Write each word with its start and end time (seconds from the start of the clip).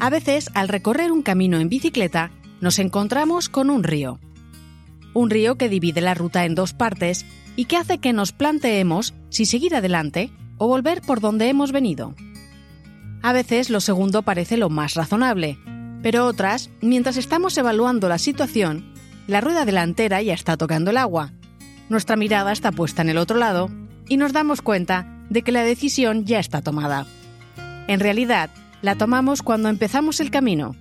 A 0.00 0.10
veces, 0.10 0.50
al 0.54 0.68
recorrer 0.68 1.10
un 1.10 1.22
camino 1.22 1.58
en 1.58 1.68
bicicleta, 1.68 2.30
nos 2.60 2.78
encontramos 2.78 3.48
con 3.48 3.68
un 3.68 3.82
río. 3.82 4.20
Un 5.12 5.30
río 5.30 5.56
que 5.56 5.68
divide 5.68 6.00
la 6.00 6.14
ruta 6.14 6.44
en 6.44 6.54
dos 6.54 6.72
partes 6.72 7.26
y 7.56 7.64
que 7.64 7.76
hace 7.76 7.98
que 7.98 8.12
nos 8.12 8.32
planteemos 8.32 9.14
si 9.30 9.44
seguir 9.44 9.74
adelante 9.74 10.30
o 10.56 10.68
volver 10.68 11.02
por 11.02 11.20
donde 11.20 11.48
hemos 11.48 11.72
venido. 11.72 12.14
A 13.22 13.32
veces 13.32 13.70
lo 13.70 13.80
segundo 13.80 14.22
parece 14.22 14.56
lo 14.56 14.70
más 14.70 14.94
razonable, 14.94 15.58
pero 16.02 16.26
otras, 16.26 16.70
mientras 16.80 17.16
estamos 17.16 17.58
evaluando 17.58 18.08
la 18.08 18.18
situación, 18.18 18.92
la 19.26 19.40
rueda 19.40 19.64
delantera 19.64 20.22
ya 20.22 20.34
está 20.34 20.56
tocando 20.56 20.92
el 20.92 20.96
agua, 20.96 21.32
nuestra 21.88 22.16
mirada 22.16 22.52
está 22.52 22.70
puesta 22.70 23.02
en 23.02 23.08
el 23.08 23.18
otro 23.18 23.36
lado 23.36 23.70
y 24.08 24.18
nos 24.18 24.32
damos 24.32 24.62
cuenta 24.62 25.06
de 25.30 25.42
que 25.42 25.52
la 25.52 25.62
decisión 25.62 26.24
ya 26.24 26.38
está 26.38 26.62
tomada. 26.62 27.06
En 27.88 27.98
realidad, 27.98 28.50
la 28.82 28.94
tomamos 28.96 29.42
cuando 29.42 29.68
empezamos 29.68 30.20
el 30.20 30.30
camino. 30.30 30.76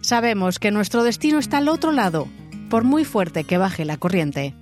Sabemos 0.00 0.58
que 0.58 0.70
nuestro 0.70 1.02
destino 1.02 1.38
está 1.38 1.58
al 1.58 1.68
otro 1.68 1.92
lado, 1.92 2.28
por 2.70 2.84
muy 2.84 3.04
fuerte 3.04 3.44
que 3.44 3.58
baje 3.58 3.84
la 3.84 3.96
corriente. 3.96 4.54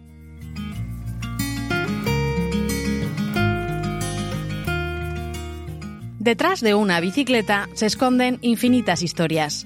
Detrás 6.19 6.61
de 6.61 6.75
una 6.75 6.99
bicicleta 6.99 7.69
se 7.75 7.87
esconden 7.87 8.39
infinitas 8.43 9.03
historias. 9.03 9.65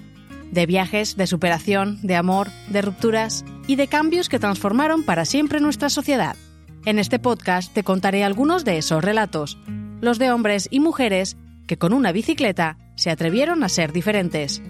De 0.53 0.67
viajes, 0.67 1.17
de 1.17 1.27
superación, 1.27 1.99
de 2.03 2.17
amor, 2.17 2.49
de 2.69 2.83
rupturas 2.83 3.47
y 3.67 3.77
de 3.77 3.89
cambios 3.89 4.29
que 4.29 4.39
transformaron 4.39 5.05
para 5.05 5.25
siempre 5.25 5.61
nuestra 5.61 5.89
sociedad. 5.89 6.37
En 6.85 6.99
este 6.99 7.19
podcast 7.19 7.73
te 7.73 7.83
contaré 7.83 8.25
algunos 8.25 8.67
de 8.67 8.77
esos 8.77 9.03
relatos, 9.03 9.59
los 10.03 10.19
de 10.19 10.33
hombres 10.33 10.69
y 10.71 10.80
mujeres 10.80 11.39
que 11.67 11.79
con 11.79 11.95
una 11.95 12.13
bicicleta 12.13 12.77
se 13.01 13.09
atrevieron 13.09 13.65
a 13.65 13.70
ser 13.70 13.95
diferentes. 13.95 14.60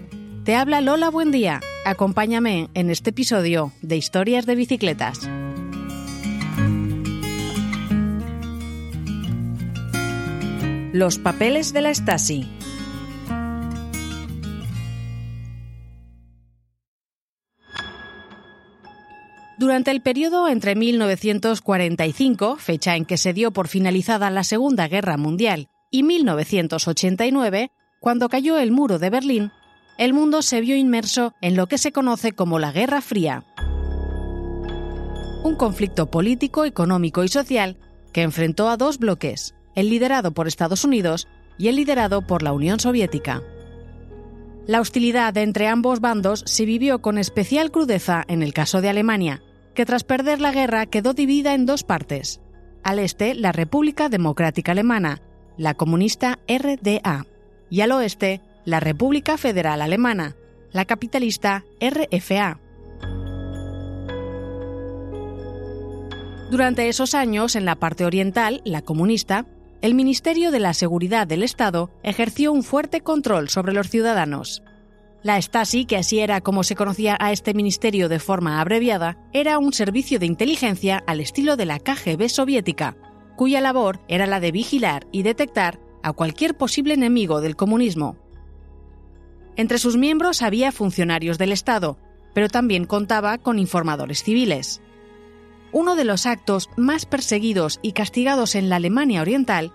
Te 0.45 0.55
habla 0.55 0.79
Lola 0.79 1.09
Buen 1.09 1.31
Día. 1.31 1.59
Acompáñame 1.83 2.69
en 2.73 2.89
este 2.89 3.09
episodio 3.09 3.73
de 3.81 3.97
Historias 3.97 4.45
de 4.45 4.55
Bicicletas. 4.55 5.29
Los 10.93 11.19
papeles 11.19 11.73
de 11.73 11.81
la 11.81 11.93
Stasi. 11.93 12.47
Durante 19.59 19.91
el 19.91 20.01
periodo 20.01 20.47
entre 20.47 20.75
1945, 20.75 22.55
fecha 22.55 22.95
en 22.95 23.03
que 23.03 23.17
se 23.17 23.33
dio 23.33 23.51
por 23.51 23.67
finalizada 23.67 24.29
la 24.29 24.45
Segunda 24.45 24.87
Guerra 24.87 25.17
Mundial, 25.17 25.67
y 25.91 26.03
1989, 26.03 27.71
cuando 28.01 28.29
cayó 28.29 28.57
el 28.57 28.71
muro 28.71 28.97
de 28.97 29.11
Berlín, 29.11 29.51
el 29.99 30.13
mundo 30.13 30.41
se 30.41 30.59
vio 30.59 30.75
inmerso 30.75 31.35
en 31.39 31.55
lo 31.55 31.67
que 31.67 31.77
se 31.77 31.91
conoce 31.91 32.31
como 32.31 32.57
la 32.57 32.71
Guerra 32.71 32.99
Fría. 32.99 33.45
Un 35.43 35.55
conflicto 35.55 36.09
político, 36.09 36.65
económico 36.65 37.23
y 37.23 37.27
social 37.27 37.77
que 38.11 38.23
enfrentó 38.23 38.69
a 38.69 38.77
dos 38.77 38.97
bloques, 38.97 39.53
el 39.75 39.91
liderado 39.91 40.33
por 40.33 40.47
Estados 40.47 40.83
Unidos 40.83 41.27
y 41.59 41.67
el 41.67 41.75
liderado 41.75 42.25
por 42.25 42.41
la 42.41 42.53
Unión 42.53 42.79
Soviética. 42.79 43.43
La 44.65 44.81
hostilidad 44.81 45.37
entre 45.37 45.67
ambos 45.67 45.99
bandos 45.99 46.43
se 46.47 46.65
vivió 46.65 47.03
con 47.03 47.19
especial 47.19 47.69
crudeza 47.69 48.23
en 48.27 48.41
el 48.41 48.51
caso 48.51 48.81
de 48.81 48.89
Alemania, 48.89 49.43
que 49.75 49.85
tras 49.85 50.03
perder 50.03 50.41
la 50.41 50.51
guerra 50.51 50.87
quedó 50.87 51.13
dividida 51.13 51.53
en 51.53 51.67
dos 51.67 51.83
partes. 51.83 52.41
Al 52.83 52.97
este, 52.97 53.35
la 53.35 53.51
República 53.51 54.09
Democrática 54.09 54.71
Alemana, 54.71 55.21
la 55.55 55.75
comunista 55.75 56.39
RDA, 56.47 57.27
y 57.71 57.81
al 57.81 57.93
oeste, 57.93 58.41
la 58.65 58.79
República 58.79 59.37
Federal 59.37 59.81
Alemana, 59.81 60.35
la 60.71 60.85
capitalista 60.85 61.63
RFA. 61.79 62.59
Durante 66.51 66.89
esos 66.89 67.15
años, 67.15 67.55
en 67.55 67.65
la 67.65 67.77
parte 67.77 68.05
oriental, 68.05 68.61
la 68.65 68.81
comunista, 68.81 69.45
el 69.81 69.95
Ministerio 69.95 70.51
de 70.51 70.59
la 70.59 70.73
Seguridad 70.73 71.25
del 71.25 71.43
Estado 71.43 71.89
ejerció 72.03 72.51
un 72.51 72.61
fuerte 72.61 73.01
control 73.01 73.47
sobre 73.49 73.73
los 73.73 73.89
ciudadanos. 73.89 74.61
La 75.23 75.41
Stasi, 75.41 75.85
que 75.85 75.97
así 75.97 76.19
era 76.19 76.41
como 76.41 76.63
se 76.63 76.75
conocía 76.75 77.15
a 77.19 77.31
este 77.31 77.53
ministerio 77.53 78.09
de 78.09 78.19
forma 78.19 78.59
abreviada, 78.59 79.17
era 79.31 79.59
un 79.59 79.71
servicio 79.71 80.19
de 80.19 80.25
inteligencia 80.25 81.01
al 81.07 81.21
estilo 81.21 81.55
de 81.55 81.65
la 81.65 81.79
KGB 81.79 82.27
soviética, 82.27 82.97
cuya 83.37 83.61
labor 83.61 84.01
era 84.09 84.27
la 84.27 84.39
de 84.39 84.51
vigilar 84.51 85.07
y 85.11 85.23
detectar 85.23 85.79
a 86.03 86.13
cualquier 86.13 86.55
posible 86.55 86.93
enemigo 86.93 87.41
del 87.41 87.55
comunismo. 87.55 88.15
Entre 89.55 89.77
sus 89.77 89.97
miembros 89.97 90.41
había 90.41 90.71
funcionarios 90.71 91.37
del 91.37 91.51
Estado, 91.51 91.97
pero 92.33 92.47
también 92.47 92.85
contaba 92.85 93.37
con 93.37 93.59
informadores 93.59 94.23
civiles. 94.23 94.81
Uno 95.71 95.95
de 95.95 96.05
los 96.05 96.25
actos 96.25 96.69
más 96.77 97.05
perseguidos 97.05 97.79
y 97.81 97.91
castigados 97.91 98.55
en 98.55 98.69
la 98.69 98.77
Alemania 98.77 99.21
Oriental 99.21 99.71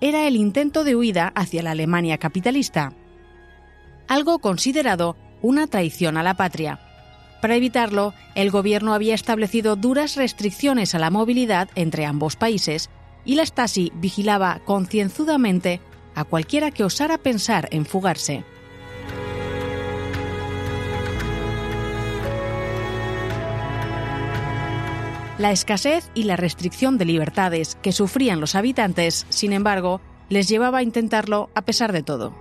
era 0.00 0.26
el 0.26 0.36
intento 0.36 0.84
de 0.84 0.96
huida 0.96 1.32
hacia 1.34 1.62
la 1.62 1.72
Alemania 1.72 2.18
capitalista 2.18 2.92
algo 4.08 4.38
considerado 4.40 5.16
una 5.42 5.66
traición 5.68 6.16
a 6.16 6.22
la 6.22 6.34
patria. 6.34 6.80
Para 7.40 7.54
evitarlo, 7.54 8.14
el 8.34 8.50
gobierno 8.50 8.94
había 8.94 9.14
establecido 9.14 9.76
duras 9.76 10.16
restricciones 10.16 10.94
a 10.94 10.98
la 10.98 11.10
movilidad 11.10 11.68
entre 11.76 12.04
ambos 12.04 12.34
países 12.34 12.90
y 13.28 13.34
la 13.34 13.44
Stasi 13.44 13.92
vigilaba 13.94 14.62
concienzudamente 14.64 15.82
a 16.14 16.24
cualquiera 16.24 16.70
que 16.70 16.82
osara 16.82 17.18
pensar 17.18 17.68
en 17.72 17.84
fugarse. 17.84 18.42
La 25.36 25.52
escasez 25.52 26.10
y 26.14 26.22
la 26.22 26.36
restricción 26.36 26.96
de 26.96 27.04
libertades 27.04 27.76
que 27.82 27.92
sufrían 27.92 28.40
los 28.40 28.54
habitantes, 28.54 29.26
sin 29.28 29.52
embargo, 29.52 30.00
les 30.30 30.48
llevaba 30.48 30.78
a 30.78 30.82
intentarlo 30.82 31.50
a 31.54 31.60
pesar 31.66 31.92
de 31.92 32.02
todo. 32.02 32.34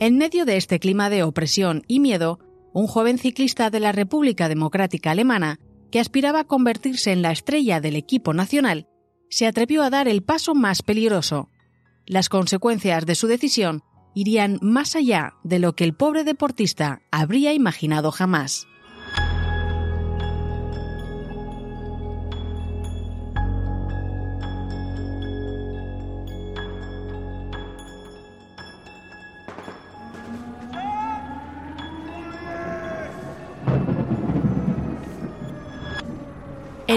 En 0.00 0.18
medio 0.18 0.44
de 0.44 0.56
este 0.56 0.80
clima 0.80 1.08
de 1.08 1.22
opresión 1.22 1.84
y 1.86 2.00
miedo, 2.00 2.40
un 2.72 2.88
joven 2.88 3.18
ciclista 3.18 3.70
de 3.70 3.78
la 3.78 3.92
República 3.92 4.48
Democrática 4.48 5.12
Alemana, 5.12 5.60
que 5.90 6.00
aspiraba 6.00 6.40
a 6.40 6.44
convertirse 6.44 7.12
en 7.12 7.22
la 7.22 7.32
estrella 7.32 7.80
del 7.80 7.96
equipo 7.96 8.34
nacional, 8.34 8.88
se 9.30 9.46
atrevió 9.46 9.82
a 9.82 9.90
dar 9.90 10.08
el 10.08 10.22
paso 10.22 10.54
más 10.54 10.82
peligroso. 10.82 11.50
Las 12.06 12.28
consecuencias 12.28 13.06
de 13.06 13.14
su 13.14 13.26
decisión 13.26 13.82
irían 14.14 14.58
más 14.62 14.96
allá 14.96 15.34
de 15.44 15.58
lo 15.58 15.74
que 15.74 15.84
el 15.84 15.94
pobre 15.94 16.24
deportista 16.24 17.02
habría 17.10 17.52
imaginado 17.52 18.10
jamás. 18.10 18.66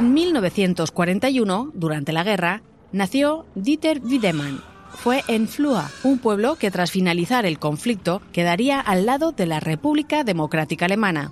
En 0.02 0.16
1941, 0.16 1.74
durante 1.76 2.12
la 2.12 2.24
guerra, 2.24 2.64
nació 2.92 3.46
Dieter 3.54 4.02
Wiedemann. 4.04 4.60
Fue 4.96 5.24
en 5.28 5.48
Flua, 5.48 5.92
un 6.04 6.18
pueblo 6.18 6.56
que 6.56 6.72
tras 6.72 6.90
finalizar 6.90 7.46
el 7.46 7.60
conflicto 7.60 8.20
quedaría 8.32 8.80
al 8.80 9.06
lado 9.06 9.32
de 9.32 9.46
la 9.46 9.60
República 9.60 10.24
Democrática 10.24 10.86
Alemana. 10.86 11.32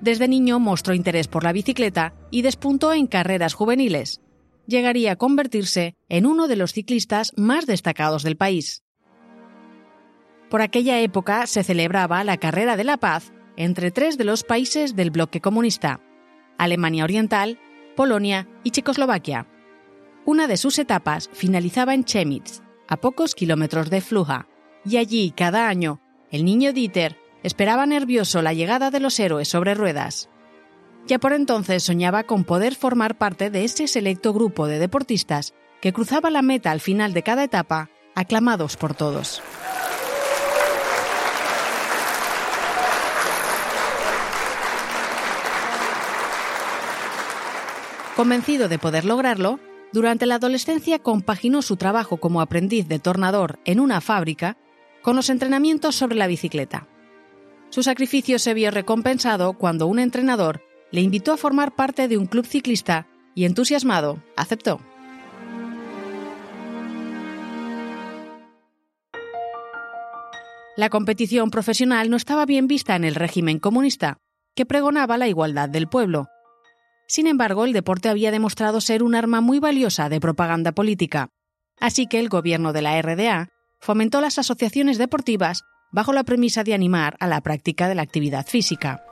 Desde 0.00 0.26
niño 0.26 0.58
mostró 0.58 0.92
interés 0.92 1.28
por 1.28 1.44
la 1.44 1.52
bicicleta 1.52 2.14
y 2.32 2.42
despuntó 2.42 2.92
en 2.92 3.06
carreras 3.06 3.54
juveniles. 3.54 4.20
Llegaría 4.66 5.12
a 5.12 5.16
convertirse 5.16 5.94
en 6.08 6.26
uno 6.26 6.48
de 6.48 6.56
los 6.56 6.72
ciclistas 6.72 7.32
más 7.36 7.64
destacados 7.64 8.24
del 8.24 8.36
país. 8.36 8.82
Por 10.50 10.62
aquella 10.62 10.98
época 10.98 11.46
se 11.46 11.62
celebraba 11.62 12.24
la 12.24 12.38
Carrera 12.38 12.76
de 12.76 12.82
la 12.82 12.96
Paz 12.96 13.32
entre 13.56 13.92
tres 13.92 14.18
de 14.18 14.24
los 14.24 14.42
países 14.42 14.96
del 14.96 15.12
bloque 15.12 15.40
comunista, 15.40 16.00
Alemania 16.58 17.04
Oriental, 17.04 17.60
Polonia 17.94 18.48
y 18.62 18.70
Checoslovaquia. 18.70 19.46
Una 20.24 20.46
de 20.46 20.56
sus 20.56 20.78
etapas 20.78 21.30
finalizaba 21.32 21.94
en 21.94 22.04
Chemnitz, 22.04 22.62
a 22.88 22.96
pocos 22.96 23.34
kilómetros 23.34 23.90
de 23.90 24.00
Fluja, 24.00 24.48
y 24.84 24.96
allí 24.96 25.32
cada 25.36 25.68
año 25.68 26.00
el 26.30 26.44
niño 26.44 26.72
Dieter 26.72 27.16
esperaba 27.42 27.86
nervioso 27.86 28.42
la 28.42 28.52
llegada 28.52 28.90
de 28.90 29.00
los 29.00 29.18
héroes 29.20 29.48
sobre 29.48 29.74
ruedas. 29.74 30.28
Ya 31.06 31.18
por 31.18 31.32
entonces 31.32 31.82
soñaba 31.82 32.24
con 32.24 32.44
poder 32.44 32.74
formar 32.74 33.18
parte 33.18 33.50
de 33.50 33.64
ese 33.64 33.86
selecto 33.86 34.32
grupo 34.32 34.66
de 34.66 34.78
deportistas 34.78 35.54
que 35.80 35.92
cruzaba 35.92 36.30
la 36.30 36.42
meta 36.42 36.70
al 36.70 36.80
final 36.80 37.12
de 37.12 37.22
cada 37.22 37.44
etapa, 37.44 37.90
aclamados 38.14 38.76
por 38.76 38.94
todos. 38.94 39.42
Convencido 48.16 48.68
de 48.68 48.78
poder 48.78 49.04
lograrlo, 49.04 49.58
Durante 49.94 50.26
la 50.26 50.34
adolescencia 50.34 50.98
compaginó 50.98 51.62
su 51.62 51.76
trabajo 51.76 52.16
como 52.16 52.40
aprendiz 52.40 52.88
de 52.88 52.98
tornador 52.98 53.60
en 53.64 53.78
una 53.78 54.00
fábrica 54.00 54.58
con 55.02 55.14
los 55.14 55.30
entrenamientos 55.30 55.94
sobre 55.94 56.16
la 56.16 56.26
bicicleta. 56.26 56.88
Su 57.70 57.84
sacrificio 57.84 58.40
se 58.40 58.54
vio 58.54 58.72
recompensado 58.72 59.52
cuando 59.52 59.86
un 59.86 60.00
entrenador 60.00 60.64
le 60.90 61.00
invitó 61.00 61.32
a 61.32 61.36
formar 61.36 61.76
parte 61.76 62.08
de 62.08 62.18
un 62.18 62.26
club 62.26 62.44
ciclista 62.44 63.06
y 63.36 63.44
entusiasmado 63.44 64.20
aceptó. 64.34 64.80
La 70.76 70.90
competición 70.90 71.50
profesional 71.50 72.10
no 72.10 72.16
estaba 72.16 72.46
bien 72.46 72.66
vista 72.66 72.96
en 72.96 73.04
el 73.04 73.14
régimen 73.14 73.60
comunista, 73.60 74.16
que 74.56 74.66
pregonaba 74.66 75.18
la 75.18 75.28
igualdad 75.28 75.68
del 75.68 75.86
pueblo. 75.86 76.26
Sin 77.06 77.26
embargo, 77.26 77.64
el 77.64 77.72
deporte 77.72 78.08
había 78.08 78.30
demostrado 78.30 78.80
ser 78.80 79.02
un 79.02 79.14
arma 79.14 79.40
muy 79.40 79.58
valiosa 79.58 80.08
de 80.08 80.20
propaganda 80.20 80.72
política, 80.72 81.28
así 81.78 82.06
que 82.06 82.18
el 82.18 82.28
gobierno 82.28 82.72
de 82.72 82.82
la 82.82 83.00
RDA 83.00 83.50
fomentó 83.80 84.20
las 84.20 84.38
asociaciones 84.38 84.96
deportivas 84.96 85.64
bajo 85.92 86.12
la 86.12 86.24
premisa 86.24 86.64
de 86.64 86.74
animar 86.74 87.16
a 87.20 87.26
la 87.26 87.40
práctica 87.40 87.88
de 87.88 87.94
la 87.94 88.02
actividad 88.02 88.46
física. 88.46 89.04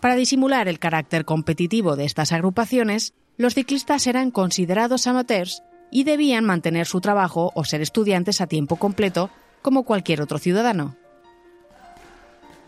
Para 0.00 0.16
disimular 0.16 0.66
el 0.66 0.78
carácter 0.78 1.24
competitivo 1.24 1.94
de 1.94 2.06
estas 2.06 2.32
agrupaciones, 2.32 3.12
los 3.36 3.54
ciclistas 3.54 4.06
eran 4.06 4.30
considerados 4.30 5.06
amateurs 5.06 5.62
y 5.90 6.04
debían 6.04 6.44
mantener 6.44 6.86
su 6.86 7.00
trabajo 7.00 7.52
o 7.54 7.64
ser 7.64 7.82
estudiantes 7.82 8.40
a 8.40 8.46
tiempo 8.46 8.76
completo 8.76 9.30
como 9.60 9.84
cualquier 9.84 10.22
otro 10.22 10.38
ciudadano. 10.38 10.96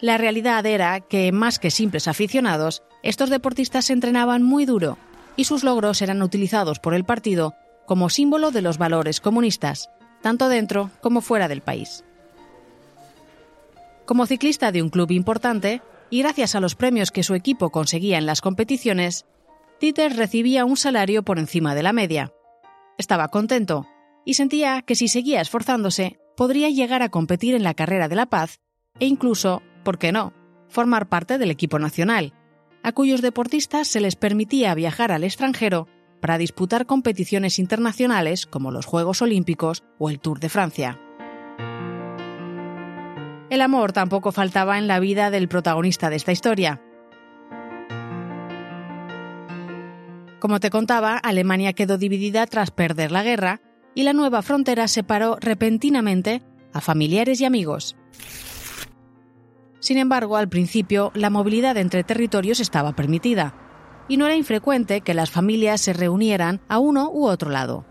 La 0.00 0.18
realidad 0.18 0.66
era 0.66 1.00
que, 1.00 1.32
más 1.32 1.58
que 1.58 1.70
simples 1.70 2.08
aficionados, 2.08 2.82
estos 3.02 3.30
deportistas 3.30 3.86
se 3.86 3.92
entrenaban 3.92 4.42
muy 4.42 4.64
duro 4.64 4.98
y 5.36 5.44
sus 5.44 5.64
logros 5.64 6.02
eran 6.02 6.22
utilizados 6.22 6.78
por 6.78 6.94
el 6.94 7.04
partido 7.04 7.54
como 7.86 8.10
símbolo 8.10 8.50
de 8.50 8.62
los 8.62 8.78
valores 8.78 9.20
comunistas, 9.20 9.90
tanto 10.20 10.48
dentro 10.48 10.90
como 11.00 11.20
fuera 11.20 11.48
del 11.48 11.62
país. 11.62 12.04
Como 14.06 14.26
ciclista 14.26 14.72
de 14.72 14.82
un 14.82 14.90
club 14.90 15.10
importante, 15.10 15.82
y 16.10 16.20
gracias 16.22 16.54
a 16.54 16.60
los 16.60 16.74
premios 16.74 17.10
que 17.10 17.22
su 17.22 17.34
equipo 17.34 17.70
conseguía 17.70 18.18
en 18.18 18.26
las 18.26 18.40
competiciones, 18.40 19.24
Dieter 19.80 20.14
recibía 20.14 20.64
un 20.64 20.76
salario 20.76 21.22
por 21.22 21.38
encima 21.38 21.74
de 21.74 21.82
la 21.82 21.92
media. 21.92 22.32
Estaba 22.98 23.28
contento 23.28 23.86
y 24.24 24.34
sentía 24.34 24.82
que 24.82 24.94
si 24.94 25.08
seguía 25.08 25.40
esforzándose, 25.40 26.20
podría 26.36 26.68
llegar 26.68 27.02
a 27.02 27.08
competir 27.08 27.54
en 27.54 27.62
la 27.62 27.74
carrera 27.74 28.08
de 28.08 28.16
la 28.16 28.26
paz 28.26 28.60
e 29.00 29.06
incluso, 29.06 29.62
¿por 29.82 29.98
qué 29.98 30.12
no?, 30.12 30.32
formar 30.68 31.08
parte 31.08 31.38
del 31.38 31.50
equipo 31.50 31.78
nacional, 31.78 32.32
a 32.82 32.92
cuyos 32.92 33.22
deportistas 33.22 33.88
se 33.88 34.00
les 34.00 34.16
permitía 34.16 34.74
viajar 34.74 35.12
al 35.12 35.24
extranjero 35.24 35.88
para 36.20 36.38
disputar 36.38 36.86
competiciones 36.86 37.58
internacionales 37.58 38.46
como 38.46 38.70
los 38.70 38.86
Juegos 38.86 39.22
Olímpicos 39.22 39.82
o 39.98 40.10
el 40.10 40.20
Tour 40.20 40.40
de 40.40 40.48
Francia. 40.48 41.00
El 43.50 43.60
amor 43.60 43.92
tampoco 43.92 44.32
faltaba 44.32 44.78
en 44.78 44.86
la 44.86 44.98
vida 44.98 45.30
del 45.30 45.48
protagonista 45.48 46.08
de 46.08 46.16
esta 46.16 46.32
historia. 46.32 46.80
Como 50.40 50.58
te 50.58 50.70
contaba, 50.70 51.18
Alemania 51.18 51.72
quedó 51.72 51.98
dividida 51.98 52.46
tras 52.46 52.70
perder 52.70 53.12
la 53.12 53.22
guerra 53.22 53.60
y 53.94 54.04
la 54.04 54.12
nueva 54.12 54.42
frontera 54.42 54.88
separó 54.88 55.36
repentinamente 55.40 56.42
a 56.72 56.80
familiares 56.80 57.40
y 57.40 57.44
amigos. 57.44 57.96
Sin 59.82 59.98
embargo, 59.98 60.36
al 60.36 60.48
principio, 60.48 61.10
la 61.12 61.28
movilidad 61.28 61.76
entre 61.76 62.04
territorios 62.04 62.60
estaba 62.60 62.94
permitida, 62.94 63.52
y 64.06 64.16
no 64.16 64.26
era 64.26 64.36
infrecuente 64.36 65.00
que 65.00 65.12
las 65.12 65.32
familias 65.32 65.80
se 65.80 65.92
reunieran 65.92 66.60
a 66.68 66.78
uno 66.78 67.10
u 67.10 67.26
otro 67.26 67.50
lado. 67.50 67.84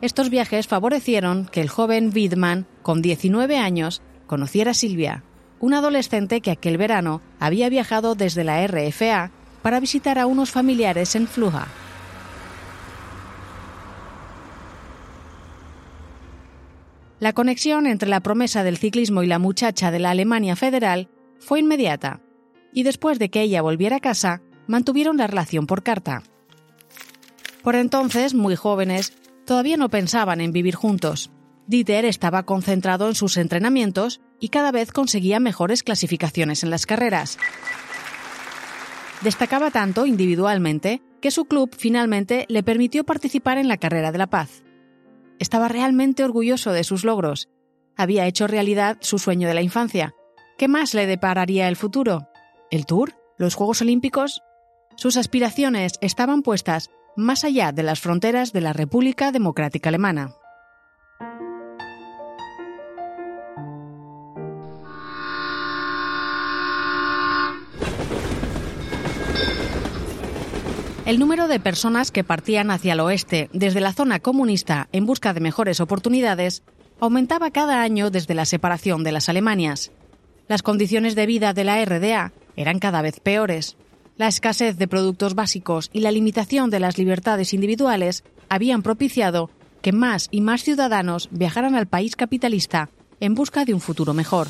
Estos 0.00 0.30
viajes 0.30 0.66
favorecieron 0.66 1.44
que 1.44 1.60
el 1.60 1.68
joven 1.68 2.10
Widman, 2.14 2.66
con 2.80 3.02
19 3.02 3.58
años, 3.58 4.00
conociera 4.26 4.70
a 4.70 4.74
Silvia, 4.74 5.24
una 5.60 5.78
adolescente 5.78 6.40
que 6.40 6.50
aquel 6.50 6.78
verano 6.78 7.20
había 7.38 7.68
viajado 7.68 8.14
desde 8.14 8.42
la 8.42 8.66
RFA 8.66 9.30
para 9.60 9.80
visitar 9.80 10.18
a 10.18 10.24
unos 10.24 10.52
familiares 10.52 11.14
en 11.16 11.28
Fluja. 11.28 11.68
La 17.24 17.32
conexión 17.32 17.86
entre 17.86 18.10
la 18.10 18.20
promesa 18.20 18.64
del 18.64 18.76
ciclismo 18.76 19.22
y 19.22 19.26
la 19.26 19.38
muchacha 19.38 19.90
de 19.90 19.98
la 19.98 20.10
Alemania 20.10 20.56
federal 20.56 21.08
fue 21.38 21.60
inmediata, 21.60 22.20
y 22.70 22.82
después 22.82 23.18
de 23.18 23.30
que 23.30 23.40
ella 23.40 23.62
volviera 23.62 23.96
a 23.96 24.00
casa, 24.00 24.42
mantuvieron 24.66 25.16
la 25.16 25.26
relación 25.26 25.66
por 25.66 25.82
carta. 25.82 26.22
Por 27.62 27.76
entonces, 27.76 28.34
muy 28.34 28.56
jóvenes, 28.56 29.14
todavía 29.46 29.78
no 29.78 29.88
pensaban 29.88 30.42
en 30.42 30.52
vivir 30.52 30.74
juntos. 30.74 31.30
Dieter 31.66 32.04
estaba 32.04 32.42
concentrado 32.42 33.08
en 33.08 33.14
sus 33.14 33.38
entrenamientos 33.38 34.20
y 34.38 34.50
cada 34.50 34.70
vez 34.70 34.92
conseguía 34.92 35.40
mejores 35.40 35.82
clasificaciones 35.82 36.62
en 36.62 36.68
las 36.68 36.84
carreras. 36.84 37.38
Destacaba 39.22 39.70
tanto 39.70 40.04
individualmente 40.04 41.00
que 41.22 41.30
su 41.30 41.46
club 41.46 41.74
finalmente 41.74 42.44
le 42.50 42.62
permitió 42.62 43.02
participar 43.04 43.56
en 43.56 43.68
la 43.68 43.78
carrera 43.78 44.12
de 44.12 44.18
la 44.18 44.26
paz. 44.26 44.63
Estaba 45.38 45.68
realmente 45.68 46.24
orgulloso 46.24 46.72
de 46.72 46.84
sus 46.84 47.04
logros. 47.04 47.48
Había 47.96 48.26
hecho 48.26 48.46
realidad 48.46 48.98
su 49.00 49.18
sueño 49.18 49.48
de 49.48 49.54
la 49.54 49.62
infancia. 49.62 50.14
¿Qué 50.58 50.68
más 50.68 50.94
le 50.94 51.06
depararía 51.06 51.68
el 51.68 51.76
futuro? 51.76 52.28
¿El 52.70 52.86
Tour? 52.86 53.14
¿Los 53.36 53.54
Juegos 53.54 53.82
Olímpicos? 53.82 54.42
Sus 54.96 55.16
aspiraciones 55.16 55.94
estaban 56.00 56.42
puestas 56.42 56.90
más 57.16 57.44
allá 57.44 57.72
de 57.72 57.82
las 57.82 58.00
fronteras 58.00 58.52
de 58.52 58.60
la 58.60 58.72
República 58.72 59.32
Democrática 59.32 59.88
Alemana. 59.88 60.34
El 71.06 71.18
número 71.18 71.48
de 71.48 71.60
personas 71.60 72.10
que 72.10 72.24
partían 72.24 72.70
hacia 72.70 72.94
el 72.94 73.00
oeste 73.00 73.50
desde 73.52 73.80
la 73.80 73.92
zona 73.92 74.20
comunista 74.20 74.88
en 74.92 75.04
busca 75.04 75.34
de 75.34 75.40
mejores 75.40 75.80
oportunidades 75.80 76.62
aumentaba 76.98 77.50
cada 77.50 77.82
año 77.82 78.10
desde 78.10 78.32
la 78.32 78.46
separación 78.46 79.04
de 79.04 79.12
las 79.12 79.28
Alemanias. 79.28 79.92
Las 80.48 80.62
condiciones 80.62 81.14
de 81.14 81.26
vida 81.26 81.52
de 81.52 81.64
la 81.64 81.84
RDA 81.84 82.32
eran 82.56 82.78
cada 82.78 83.02
vez 83.02 83.20
peores. 83.20 83.76
La 84.16 84.28
escasez 84.28 84.78
de 84.78 84.88
productos 84.88 85.34
básicos 85.34 85.90
y 85.92 86.00
la 86.00 86.10
limitación 86.10 86.70
de 86.70 86.80
las 86.80 86.96
libertades 86.96 87.52
individuales 87.52 88.24
habían 88.48 88.82
propiciado 88.82 89.50
que 89.82 89.92
más 89.92 90.28
y 90.30 90.40
más 90.40 90.62
ciudadanos 90.62 91.28
viajaran 91.30 91.74
al 91.74 91.86
país 91.86 92.16
capitalista 92.16 92.88
en 93.20 93.34
busca 93.34 93.66
de 93.66 93.74
un 93.74 93.80
futuro 93.80 94.14
mejor. 94.14 94.48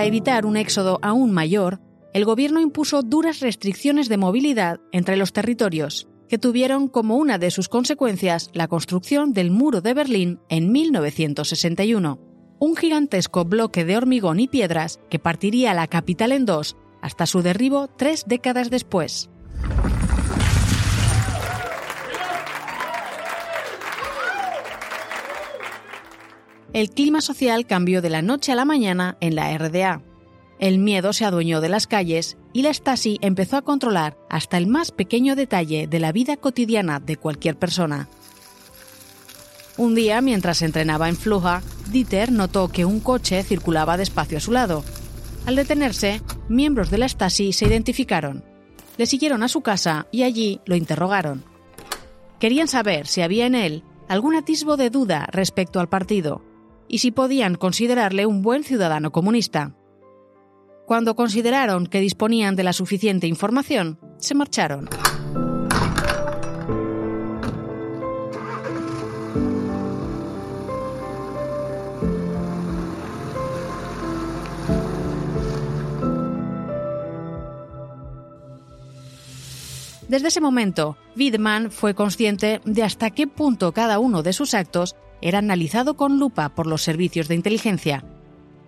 Para 0.00 0.08
evitar 0.08 0.46
un 0.46 0.56
éxodo 0.56 0.98
aún 1.02 1.30
mayor, 1.30 1.78
el 2.14 2.24
gobierno 2.24 2.58
impuso 2.58 3.02
duras 3.02 3.40
restricciones 3.40 4.08
de 4.08 4.16
movilidad 4.16 4.80
entre 4.92 5.18
los 5.18 5.34
territorios, 5.34 6.08
que 6.26 6.38
tuvieron 6.38 6.88
como 6.88 7.16
una 7.16 7.36
de 7.36 7.50
sus 7.50 7.68
consecuencias 7.68 8.48
la 8.54 8.66
construcción 8.66 9.34
del 9.34 9.50
Muro 9.50 9.82
de 9.82 9.92
Berlín 9.92 10.40
en 10.48 10.72
1961, 10.72 12.18
un 12.60 12.76
gigantesco 12.76 13.44
bloque 13.44 13.84
de 13.84 13.98
hormigón 13.98 14.40
y 14.40 14.48
piedras 14.48 15.00
que 15.10 15.18
partiría 15.18 15.74
la 15.74 15.86
capital 15.86 16.32
en 16.32 16.46
dos 16.46 16.78
hasta 17.02 17.26
su 17.26 17.42
derribo 17.42 17.88
tres 17.88 18.24
décadas 18.26 18.70
después. 18.70 19.28
El 26.72 26.90
clima 26.90 27.20
social 27.20 27.66
cambió 27.66 28.00
de 28.00 28.10
la 28.10 28.22
noche 28.22 28.52
a 28.52 28.54
la 28.54 28.64
mañana 28.64 29.16
en 29.20 29.34
la 29.34 29.56
RDA. 29.58 30.02
El 30.60 30.78
miedo 30.78 31.12
se 31.12 31.24
adueñó 31.24 31.60
de 31.60 31.68
las 31.68 31.88
calles 31.88 32.36
y 32.52 32.62
la 32.62 32.72
Stasi 32.72 33.18
empezó 33.22 33.56
a 33.56 33.62
controlar 33.62 34.16
hasta 34.28 34.56
el 34.56 34.68
más 34.68 34.92
pequeño 34.92 35.34
detalle 35.34 35.88
de 35.88 35.98
la 35.98 36.12
vida 36.12 36.36
cotidiana 36.36 37.00
de 37.00 37.16
cualquier 37.16 37.56
persona. 37.56 38.08
Un 39.78 39.96
día, 39.96 40.20
mientras 40.20 40.62
entrenaba 40.62 41.08
en 41.08 41.16
Fluja, 41.16 41.62
Dieter 41.90 42.30
notó 42.30 42.68
que 42.68 42.84
un 42.84 43.00
coche 43.00 43.42
circulaba 43.42 43.96
despacio 43.96 44.38
a 44.38 44.40
su 44.40 44.52
lado. 44.52 44.84
Al 45.46 45.56
detenerse, 45.56 46.22
miembros 46.48 46.90
de 46.90 46.98
la 46.98 47.08
Stasi 47.08 47.52
se 47.52 47.66
identificaron. 47.66 48.44
Le 48.96 49.06
siguieron 49.06 49.42
a 49.42 49.48
su 49.48 49.62
casa 49.62 50.06
y 50.12 50.22
allí 50.22 50.60
lo 50.66 50.76
interrogaron. 50.76 51.42
Querían 52.38 52.68
saber 52.68 53.08
si 53.08 53.22
había 53.22 53.46
en 53.46 53.56
él 53.56 53.82
algún 54.08 54.36
atisbo 54.36 54.76
de 54.76 54.90
duda 54.90 55.26
respecto 55.32 55.80
al 55.80 55.88
partido 55.88 56.48
y 56.90 56.98
si 56.98 57.12
podían 57.12 57.54
considerarle 57.54 58.26
un 58.26 58.42
buen 58.42 58.64
ciudadano 58.64 59.12
comunista. 59.12 59.76
Cuando 60.86 61.14
consideraron 61.14 61.86
que 61.86 62.00
disponían 62.00 62.56
de 62.56 62.64
la 62.64 62.72
suficiente 62.72 63.28
información, 63.28 64.00
se 64.18 64.34
marcharon. 64.34 64.88
Desde 80.08 80.26
ese 80.26 80.40
momento, 80.40 80.96
Widman 81.16 81.70
fue 81.70 81.94
consciente 81.94 82.60
de 82.64 82.82
hasta 82.82 83.10
qué 83.10 83.28
punto 83.28 83.70
cada 83.70 84.00
uno 84.00 84.24
de 84.24 84.32
sus 84.32 84.54
actos 84.54 84.96
era 85.22 85.38
analizado 85.38 85.94
con 85.94 86.18
lupa 86.18 86.50
por 86.50 86.66
los 86.66 86.82
servicios 86.82 87.28
de 87.28 87.34
inteligencia 87.34 88.04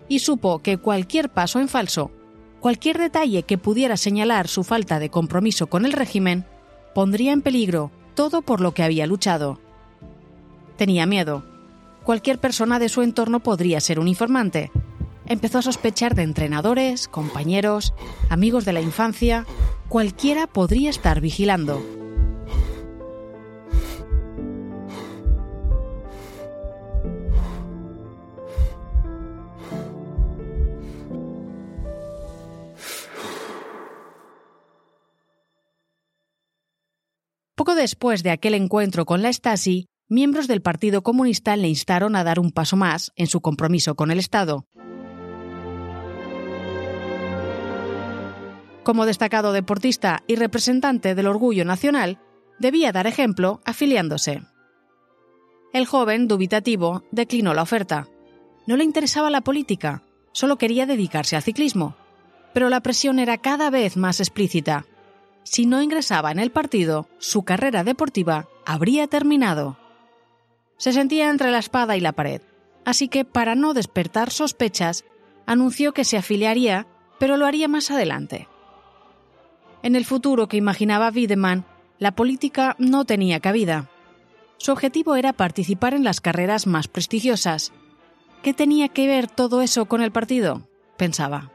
y 0.07 0.19
supo 0.19 0.59
que 0.59 0.77
cualquier 0.77 1.29
paso 1.29 1.59
en 1.59 1.67
falso, 1.67 2.11
cualquier 2.59 2.97
detalle 2.97 3.43
que 3.43 3.57
pudiera 3.57 3.97
señalar 3.97 4.47
su 4.47 4.63
falta 4.63 4.99
de 4.99 5.09
compromiso 5.09 5.67
con 5.67 5.85
el 5.85 5.93
régimen, 5.93 6.45
pondría 6.93 7.31
en 7.31 7.41
peligro 7.41 7.91
todo 8.15 8.41
por 8.41 8.61
lo 8.61 8.73
que 8.73 8.83
había 8.83 9.07
luchado. 9.07 9.59
Tenía 10.77 11.05
miedo. 11.05 11.43
Cualquier 12.03 12.39
persona 12.39 12.79
de 12.79 12.89
su 12.89 13.01
entorno 13.01 13.39
podría 13.41 13.79
ser 13.79 13.99
un 13.99 14.07
informante. 14.07 14.71
Empezó 15.25 15.59
a 15.59 15.61
sospechar 15.61 16.15
de 16.15 16.23
entrenadores, 16.23 17.07
compañeros, 17.07 17.93
amigos 18.29 18.65
de 18.65 18.73
la 18.73 18.81
infancia. 18.81 19.45
Cualquiera 19.87 20.47
podría 20.47 20.89
estar 20.89 21.21
vigilando. 21.21 21.81
Poco 37.73 37.81
después 37.81 38.21
de 38.21 38.29
aquel 38.29 38.53
encuentro 38.53 39.03
con 39.03 39.23
la 39.23 39.33
Stasi, 39.33 39.87
miembros 40.07 40.47
del 40.47 40.61
Partido 40.61 41.01
Comunista 41.01 41.55
le 41.55 41.69
instaron 41.69 42.15
a 42.15 42.23
dar 42.23 42.39
un 42.39 42.51
paso 42.51 42.77
más 42.77 43.11
en 43.15 43.25
su 43.25 43.41
compromiso 43.41 43.95
con 43.95 44.11
el 44.11 44.19
Estado. 44.19 44.67
Como 48.83 49.07
destacado 49.07 49.53
deportista 49.53 50.21
y 50.27 50.35
representante 50.35 51.15
del 51.15 51.25
orgullo 51.25 51.65
nacional, 51.65 52.19
debía 52.59 52.91
dar 52.91 53.07
ejemplo 53.07 53.59
afiliándose. 53.65 54.43
El 55.73 55.87
joven, 55.87 56.27
dubitativo, 56.27 57.03
declinó 57.09 57.55
la 57.55 57.63
oferta. 57.63 58.07
No 58.67 58.77
le 58.77 58.83
interesaba 58.83 59.31
la 59.31 59.41
política, 59.41 60.03
solo 60.31 60.59
quería 60.59 60.85
dedicarse 60.85 61.35
al 61.35 61.41
ciclismo. 61.41 61.95
Pero 62.53 62.69
la 62.69 62.81
presión 62.81 63.17
era 63.17 63.39
cada 63.39 63.71
vez 63.71 63.97
más 63.97 64.19
explícita 64.19 64.85
si 65.43 65.65
no 65.65 65.81
ingresaba 65.81 66.31
en 66.31 66.39
el 66.39 66.51
partido, 66.51 67.07
su 67.19 67.43
carrera 67.43 67.83
deportiva 67.83 68.47
habría 68.65 69.07
terminado. 69.07 69.77
Se 70.77 70.93
sentía 70.93 71.29
entre 71.29 71.51
la 71.51 71.59
espada 71.59 71.95
y 71.97 71.99
la 71.99 72.13
pared, 72.13 72.41
así 72.85 73.07
que 73.07 73.25
para 73.25 73.55
no 73.55 73.73
despertar 73.73 74.31
sospechas, 74.31 75.05
anunció 75.45 75.93
que 75.93 76.05
se 76.05 76.17
afiliaría, 76.17 76.87
pero 77.19 77.37
lo 77.37 77.45
haría 77.45 77.67
más 77.67 77.91
adelante. 77.91 78.47
En 79.81 79.95
el 79.95 80.05
futuro 80.05 80.47
que 80.47 80.57
imaginaba 80.57 81.11
Wiedemann, 81.11 81.65
la 81.99 82.15
política 82.15 82.75
no 82.79 83.05
tenía 83.05 83.39
cabida. 83.39 83.89
Su 84.57 84.71
objetivo 84.71 85.15
era 85.15 85.33
participar 85.33 85.93
en 85.93 86.03
las 86.03 86.21
carreras 86.21 86.67
más 86.67 86.87
prestigiosas. 86.87 87.73
¿Qué 88.41 88.53
tenía 88.53 88.89
que 88.89 89.07
ver 89.07 89.27
todo 89.27 89.61
eso 89.61 89.85
con 89.85 90.01
el 90.01 90.11
partido? 90.11 90.67
pensaba. 90.97 91.51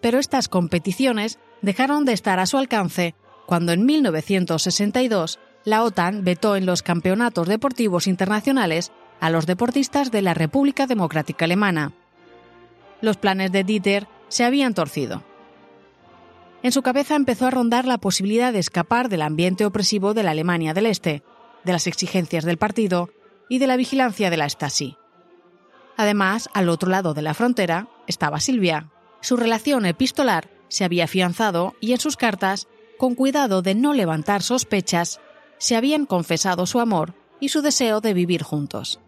Pero 0.00 0.18
estas 0.18 0.48
competiciones 0.48 1.38
dejaron 1.62 2.04
de 2.04 2.12
estar 2.12 2.38
a 2.38 2.46
su 2.46 2.58
alcance 2.58 3.14
cuando 3.46 3.72
en 3.72 3.86
1962 3.86 5.38
la 5.64 5.82
OTAN 5.82 6.24
vetó 6.24 6.56
en 6.56 6.66
los 6.66 6.82
campeonatos 6.82 7.48
deportivos 7.48 8.06
internacionales 8.06 8.92
a 9.20 9.30
los 9.30 9.46
deportistas 9.46 10.10
de 10.10 10.22
la 10.22 10.34
República 10.34 10.86
Democrática 10.86 11.44
Alemana. 11.44 11.92
Los 13.00 13.16
planes 13.16 13.52
de 13.52 13.64
Dieter 13.64 14.06
se 14.28 14.44
habían 14.44 14.74
torcido. 14.74 15.22
En 16.62 16.72
su 16.72 16.82
cabeza 16.82 17.14
empezó 17.14 17.46
a 17.46 17.50
rondar 17.50 17.86
la 17.86 17.98
posibilidad 17.98 18.52
de 18.52 18.58
escapar 18.58 19.08
del 19.08 19.22
ambiente 19.22 19.64
opresivo 19.64 20.12
de 20.14 20.24
la 20.24 20.32
Alemania 20.32 20.74
del 20.74 20.86
Este, 20.86 21.22
de 21.64 21.72
las 21.72 21.86
exigencias 21.86 22.44
del 22.44 22.58
partido 22.58 23.10
y 23.48 23.58
de 23.58 23.66
la 23.66 23.76
vigilancia 23.76 24.30
de 24.30 24.36
la 24.36 24.48
Stasi. 24.48 24.96
Además, 25.96 26.48
al 26.54 26.68
otro 26.68 26.90
lado 26.90 27.14
de 27.14 27.22
la 27.22 27.34
frontera 27.34 27.88
estaba 28.06 28.40
Silvia. 28.40 28.90
Su 29.20 29.36
relación 29.36 29.86
epistolar 29.86 30.48
se 30.68 30.84
había 30.84 31.04
afianzado 31.04 31.74
y 31.80 31.92
en 31.92 32.00
sus 32.00 32.16
cartas, 32.16 32.68
con 32.98 33.14
cuidado 33.14 33.62
de 33.62 33.74
no 33.74 33.94
levantar 33.94 34.42
sospechas, 34.42 35.20
se 35.58 35.76
habían 35.76 36.06
confesado 36.06 36.66
su 36.66 36.80
amor 36.80 37.14
y 37.40 37.48
su 37.48 37.62
deseo 37.62 38.00
de 38.00 38.14
vivir 38.14 38.42
juntos. 38.42 39.00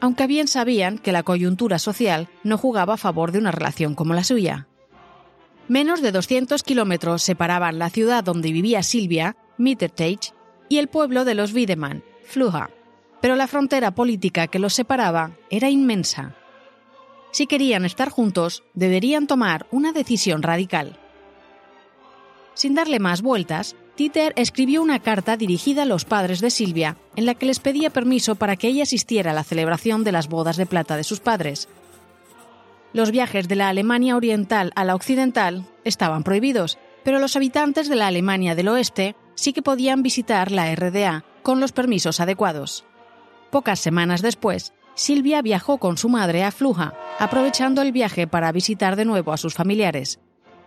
Aunque 0.00 0.26
bien 0.26 0.48
sabían 0.48 0.98
que 0.98 1.12
la 1.12 1.22
coyuntura 1.22 1.78
social 1.78 2.28
no 2.42 2.58
jugaba 2.58 2.94
a 2.94 2.98
favor 2.98 3.32
de 3.32 3.38
una 3.38 3.50
relación 3.50 3.94
como 3.94 4.14
la 4.14 4.24
suya. 4.24 4.68
Menos 5.68 6.02
de 6.02 6.12
200 6.12 6.62
kilómetros 6.62 7.22
separaban 7.22 7.78
la 7.78 7.88
ciudad 7.88 8.22
donde 8.22 8.52
vivía 8.52 8.82
Silvia, 8.82 9.36
Mitterteich, 9.56 10.34
y 10.68 10.78
el 10.78 10.88
pueblo 10.88 11.24
de 11.24 11.34
los 11.34 11.52
Wiedemann, 11.54 12.04
Fluha, 12.24 12.70
pero 13.20 13.36
la 13.36 13.46
frontera 13.46 13.94
política 13.94 14.46
que 14.48 14.58
los 14.58 14.74
separaba 14.74 15.32
era 15.48 15.70
inmensa. 15.70 16.34
Si 17.30 17.46
querían 17.46 17.84
estar 17.84 18.10
juntos, 18.10 18.62
deberían 18.74 19.26
tomar 19.26 19.66
una 19.70 19.92
decisión 19.92 20.42
radical. 20.42 21.00
Sin 22.54 22.74
darle 22.74 23.00
más 23.00 23.22
vueltas, 23.22 23.76
Titer 23.96 24.32
escribió 24.36 24.82
una 24.82 25.00
carta 25.00 25.36
dirigida 25.36 25.82
a 25.82 25.86
los 25.86 26.04
padres 26.04 26.40
de 26.40 26.50
Silvia, 26.50 26.96
en 27.16 27.26
la 27.26 27.34
que 27.34 27.46
les 27.46 27.60
pedía 27.60 27.90
permiso 27.90 28.34
para 28.34 28.56
que 28.56 28.68
ella 28.68 28.84
asistiera 28.84 29.30
a 29.30 29.34
la 29.34 29.44
celebración 29.44 30.02
de 30.02 30.12
las 30.12 30.28
bodas 30.28 30.56
de 30.56 30.66
plata 30.66 30.96
de 30.96 31.04
sus 31.04 31.20
padres. 31.20 31.68
Los 32.92 33.10
viajes 33.10 33.48
de 33.48 33.56
la 33.56 33.68
Alemania 33.68 34.16
oriental 34.16 34.72
a 34.76 34.84
la 34.84 34.94
occidental 34.94 35.66
estaban 35.84 36.22
prohibidos, 36.22 36.78
pero 37.02 37.18
los 37.18 37.36
habitantes 37.36 37.88
de 37.88 37.96
la 37.96 38.06
Alemania 38.06 38.54
del 38.54 38.68
oeste 38.68 39.16
sí 39.34 39.52
que 39.52 39.62
podían 39.62 40.02
visitar 40.02 40.50
la 40.50 40.72
RDA 40.74 41.24
con 41.42 41.60
los 41.60 41.72
permisos 41.72 42.20
adecuados. 42.20 42.84
Pocas 43.50 43.80
semanas 43.80 44.22
después, 44.22 44.72
Silvia 44.94 45.42
viajó 45.42 45.78
con 45.78 45.98
su 45.98 46.08
madre 46.08 46.44
a 46.44 46.52
Fluja, 46.52 46.94
aprovechando 47.18 47.82
el 47.82 47.92
viaje 47.92 48.26
para 48.26 48.52
visitar 48.52 48.96
de 48.96 49.04
nuevo 49.04 49.32
a 49.32 49.36
sus 49.36 49.54
familiares. 49.54 50.20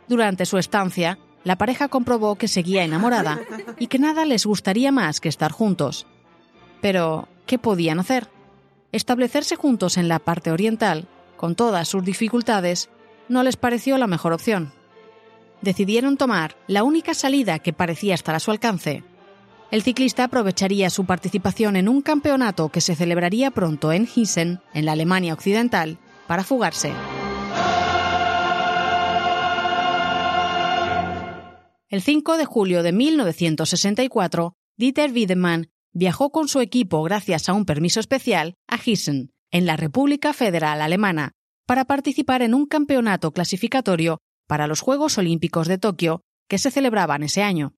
Durante 0.08 0.46
su 0.46 0.58
estancia, 0.58 1.18
la 1.48 1.58
pareja 1.58 1.88
comprobó 1.88 2.36
que 2.36 2.50
seguía 2.50 2.84
enamorada 2.84 3.40
y 3.80 3.88
que 3.88 4.00
nada 4.00 4.26
les 4.26 4.46
gustaría 4.46 4.92
más 4.92 5.22
que 5.22 5.30
estar 5.30 5.54
juntos. 5.54 6.06
Pero, 6.82 7.30
¿qué 7.46 7.58
podían 7.58 8.02
hacer? 8.02 8.28
Establecerse 8.92 9.56
juntos 9.56 9.96
en 9.96 10.10
la 10.10 10.20
parte 10.20 10.52
oriental, 10.52 11.08
con 11.38 11.56
todas 11.56 11.88
sus 11.88 12.04
dificultades, 12.04 12.90
no 13.30 13.44
les 13.44 13.56
pareció 13.56 13.98
la 13.98 14.08
mejor 14.08 14.34
opción. 14.34 14.74
Decidieron 15.62 16.18
tomar 16.18 16.58
la 16.68 16.84
única 16.84 17.14
salida 17.14 17.60
que 17.60 17.72
parecía 17.72 18.14
estar 18.14 18.36
a 18.36 18.42
su 18.42 18.52
alcance. 18.52 19.06
El 19.72 19.84
ciclista 19.84 20.26
aprovecharía 20.26 20.90
su 20.90 21.06
participación 21.06 21.78
en 21.78 21.88
un 21.88 22.02
campeonato 22.02 22.68
que 22.68 22.82
se 22.82 22.94
celebraría 22.94 23.52
pronto 23.52 23.94
en 23.94 24.06
Gießen, 24.06 24.60
en 24.74 24.86
la 24.86 24.92
Alemania 24.92 25.34
Occidental, 25.34 25.98
para 26.28 26.44
fugarse. 26.44 26.92
El 31.90 32.02
5 32.02 32.38
de 32.38 32.44
julio 32.44 32.84
de 32.84 32.92
1964, 32.92 34.54
Dieter 34.78 35.12
Wiedemann 35.14 35.70
viajó 35.94 36.32
con 36.32 36.50
su 36.50 36.60
equipo 36.60 37.02
gracias 37.04 37.48
a 37.48 37.54
un 37.54 37.64
permiso 37.64 38.02
especial 38.02 38.56
a 38.68 38.78
Gießen, 38.78 39.32
en 39.52 39.66
la 39.66 39.78
República 39.78 40.34
Federal 40.34 40.82
Alemana, 40.82 41.32
para 41.66 41.86
participar 41.86 42.42
en 42.42 42.54
un 42.54 42.66
campeonato 42.66 43.32
clasificatorio 43.32 44.20
para 44.48 44.68
los 44.68 44.82
Juegos 44.82 45.18
Olímpicos 45.18 45.70
de 45.70 45.78
Tokio 45.78 46.24
que 46.50 46.58
se 46.58 46.72
celebraban 46.72 47.24
ese 47.24 47.42
año. 47.42 47.74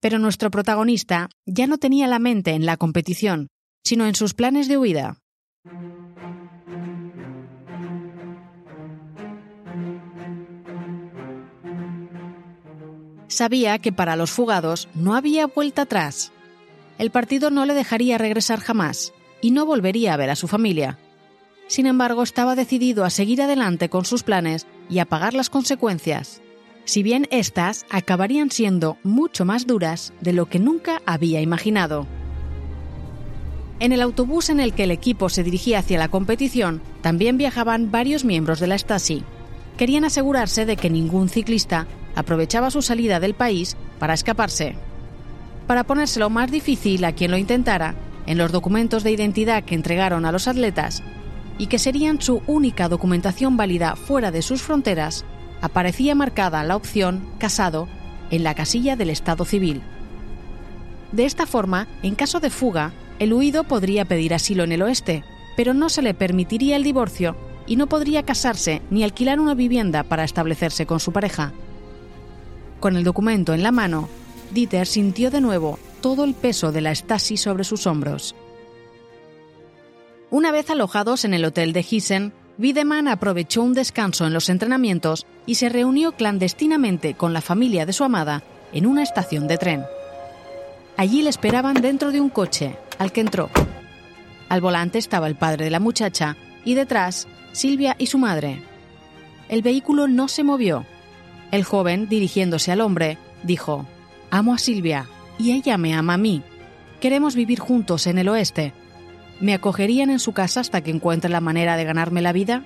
Pero 0.00 0.18
nuestro 0.18 0.50
protagonista 0.50 1.30
ya 1.46 1.66
no 1.66 1.78
tenía 1.78 2.08
la 2.08 2.18
mente 2.18 2.50
en 2.50 2.66
la 2.66 2.76
competición, 2.76 3.48
sino 3.82 4.06
en 4.06 4.14
sus 4.14 4.34
planes 4.34 4.68
de 4.68 4.76
huida. 4.76 5.20
Sabía 13.32 13.78
que 13.78 13.92
para 13.92 14.14
los 14.14 14.30
fugados 14.30 14.90
no 14.94 15.14
había 15.14 15.46
vuelta 15.46 15.82
atrás. 15.82 16.32
El 16.98 17.10
partido 17.10 17.50
no 17.50 17.64
le 17.64 17.72
dejaría 17.72 18.18
regresar 18.18 18.60
jamás 18.60 19.14
y 19.40 19.52
no 19.52 19.64
volvería 19.64 20.12
a 20.12 20.18
ver 20.18 20.28
a 20.28 20.36
su 20.36 20.48
familia. 20.48 20.98
Sin 21.66 21.86
embargo, 21.86 22.24
estaba 22.24 22.56
decidido 22.56 23.06
a 23.06 23.10
seguir 23.10 23.40
adelante 23.40 23.88
con 23.88 24.04
sus 24.04 24.22
planes 24.22 24.66
y 24.90 24.98
a 24.98 25.06
pagar 25.06 25.32
las 25.32 25.48
consecuencias, 25.48 26.42
si 26.84 27.02
bien 27.02 27.26
éstas 27.30 27.86
acabarían 27.88 28.50
siendo 28.50 28.98
mucho 29.02 29.46
más 29.46 29.66
duras 29.66 30.12
de 30.20 30.34
lo 30.34 30.44
que 30.44 30.58
nunca 30.58 31.00
había 31.06 31.40
imaginado. 31.40 32.06
En 33.80 33.92
el 33.92 34.02
autobús 34.02 34.50
en 34.50 34.60
el 34.60 34.74
que 34.74 34.84
el 34.84 34.90
equipo 34.90 35.30
se 35.30 35.42
dirigía 35.42 35.78
hacia 35.78 35.98
la 35.98 36.08
competición 36.08 36.82
también 37.00 37.38
viajaban 37.38 37.90
varios 37.90 38.26
miembros 38.26 38.60
de 38.60 38.66
la 38.66 38.76
Stasi. 38.76 39.24
Querían 39.78 40.04
asegurarse 40.04 40.66
de 40.66 40.76
que 40.76 40.90
ningún 40.90 41.30
ciclista 41.30 41.86
aprovechaba 42.14 42.70
su 42.70 42.82
salida 42.82 43.20
del 43.20 43.34
país 43.34 43.76
para 43.98 44.14
escaparse. 44.14 44.74
Para 45.66 45.84
ponérselo 45.84 46.30
más 46.30 46.50
difícil 46.50 47.04
a 47.04 47.12
quien 47.12 47.30
lo 47.30 47.36
intentara, 47.36 47.94
en 48.26 48.38
los 48.38 48.52
documentos 48.52 49.02
de 49.02 49.12
identidad 49.12 49.64
que 49.64 49.74
entregaron 49.74 50.24
a 50.24 50.32
los 50.32 50.48
atletas 50.48 51.02
y 51.58 51.66
que 51.66 51.78
serían 51.78 52.20
su 52.20 52.42
única 52.46 52.88
documentación 52.88 53.56
válida 53.56 53.96
fuera 53.96 54.30
de 54.30 54.42
sus 54.42 54.62
fronteras, 54.62 55.24
aparecía 55.60 56.14
marcada 56.14 56.64
la 56.64 56.76
opción 56.76 57.24
casado 57.38 57.88
en 58.30 58.44
la 58.44 58.54
casilla 58.54 58.96
del 58.96 59.10
Estado 59.10 59.44
civil. 59.44 59.82
De 61.12 61.24
esta 61.24 61.46
forma, 61.46 61.88
en 62.02 62.14
caso 62.14 62.40
de 62.40 62.50
fuga, 62.50 62.92
el 63.18 63.32
huido 63.32 63.64
podría 63.64 64.04
pedir 64.04 64.34
asilo 64.34 64.64
en 64.64 64.72
el 64.72 64.82
oeste, 64.82 65.24
pero 65.56 65.74
no 65.74 65.88
se 65.88 66.02
le 66.02 66.14
permitiría 66.14 66.76
el 66.76 66.82
divorcio 66.82 67.36
y 67.66 67.76
no 67.76 67.86
podría 67.86 68.24
casarse 68.24 68.82
ni 68.90 69.04
alquilar 69.04 69.38
una 69.38 69.54
vivienda 69.54 70.02
para 70.02 70.24
establecerse 70.24 70.86
con 70.86 71.00
su 71.00 71.12
pareja. 71.12 71.52
Con 72.82 72.96
el 72.96 73.04
documento 73.04 73.54
en 73.54 73.62
la 73.62 73.70
mano, 73.70 74.08
Dieter 74.50 74.88
sintió 74.88 75.30
de 75.30 75.40
nuevo 75.40 75.78
todo 76.00 76.24
el 76.24 76.34
peso 76.34 76.72
de 76.72 76.80
la 76.80 76.92
Stasi 76.92 77.36
sobre 77.36 77.62
sus 77.62 77.86
hombros. 77.86 78.34
Una 80.32 80.50
vez 80.50 80.68
alojados 80.68 81.24
en 81.24 81.32
el 81.32 81.44
hotel 81.44 81.72
de 81.72 81.84
Gießen, 81.84 82.32
Wiedemann 82.58 83.06
aprovechó 83.06 83.62
un 83.62 83.72
descanso 83.72 84.26
en 84.26 84.32
los 84.32 84.48
entrenamientos 84.48 85.28
y 85.46 85.54
se 85.54 85.68
reunió 85.68 86.10
clandestinamente 86.16 87.14
con 87.14 87.32
la 87.32 87.40
familia 87.40 87.86
de 87.86 87.92
su 87.92 88.02
amada 88.02 88.42
en 88.72 88.86
una 88.86 89.04
estación 89.04 89.46
de 89.46 89.58
tren. 89.58 89.84
Allí 90.96 91.22
le 91.22 91.30
esperaban 91.30 91.74
dentro 91.74 92.10
de 92.10 92.20
un 92.20 92.30
coche, 92.30 92.76
al 92.98 93.12
que 93.12 93.20
entró. 93.20 93.48
Al 94.48 94.60
volante 94.60 94.98
estaba 94.98 95.28
el 95.28 95.36
padre 95.36 95.66
de 95.66 95.70
la 95.70 95.78
muchacha 95.78 96.36
y 96.64 96.74
detrás 96.74 97.28
Silvia 97.52 97.94
y 97.96 98.08
su 98.08 98.18
madre. 98.18 98.60
El 99.48 99.62
vehículo 99.62 100.08
no 100.08 100.26
se 100.26 100.42
movió. 100.42 100.84
El 101.52 101.64
joven, 101.64 102.08
dirigiéndose 102.08 102.72
al 102.72 102.80
hombre, 102.80 103.18
dijo, 103.42 103.86
Amo 104.30 104.54
a 104.54 104.58
Silvia 104.58 105.06
y 105.38 105.52
ella 105.52 105.76
me 105.76 105.92
ama 105.92 106.14
a 106.14 106.18
mí. 106.18 106.42
Queremos 106.98 107.34
vivir 107.34 107.60
juntos 107.60 108.06
en 108.06 108.16
el 108.16 108.30
oeste. 108.30 108.72
¿Me 109.38 109.52
acogerían 109.52 110.08
en 110.08 110.18
su 110.18 110.32
casa 110.32 110.60
hasta 110.60 110.80
que 110.80 110.90
encuentre 110.90 111.28
la 111.28 111.42
manera 111.42 111.76
de 111.76 111.84
ganarme 111.84 112.22
la 112.22 112.32
vida? 112.32 112.64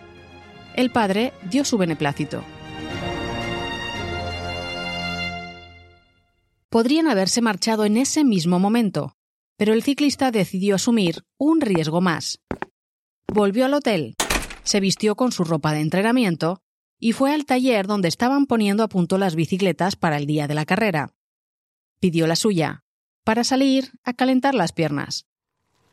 El 0.76 0.92
padre 0.92 1.32
dio 1.50 1.64
su 1.64 1.78
beneplácito. 1.78 2.44
Podrían 6.70 7.08
haberse 7.08 7.40
marchado 7.40 7.86
en 7.86 7.96
ese 7.96 8.22
mismo 8.22 8.60
momento, 8.60 9.16
pero 9.56 9.72
el 9.72 9.82
ciclista 9.82 10.30
decidió 10.30 10.76
asumir 10.76 11.24
un 11.38 11.60
riesgo 11.60 12.00
más. 12.00 12.38
Volvió 13.26 13.64
al 13.64 13.74
hotel, 13.74 14.14
se 14.62 14.78
vistió 14.78 15.16
con 15.16 15.32
su 15.32 15.42
ropa 15.42 15.72
de 15.72 15.80
entrenamiento 15.80 16.60
y 16.98 17.12
fue 17.12 17.32
al 17.32 17.44
taller 17.44 17.86
donde 17.86 18.08
estaban 18.08 18.46
poniendo 18.46 18.82
a 18.82 18.88
punto 18.88 19.18
las 19.18 19.34
bicicletas 19.34 19.96
para 19.96 20.16
el 20.16 20.26
día 20.26 20.48
de 20.48 20.54
la 20.54 20.64
carrera. 20.64 21.12
Pidió 22.00 22.26
la 22.26 22.36
suya, 22.36 22.84
para 23.24 23.44
salir 23.44 23.92
a 24.04 24.12
calentar 24.12 24.54
las 24.54 24.72
piernas. 24.72 25.26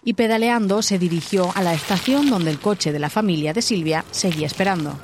Y 0.04 0.14
pedaleando 0.14 0.82
se 0.82 1.00
dirigió 1.00 1.52
a 1.56 1.64
la 1.64 1.74
estación 1.74 2.30
donde 2.30 2.52
el 2.52 2.60
coche 2.60 2.92
de 2.92 3.00
la 3.00 3.10
familia 3.10 3.54
de 3.54 3.62
Silvia 3.62 4.06
seguía 4.12 4.48
esperando. 4.48 5.00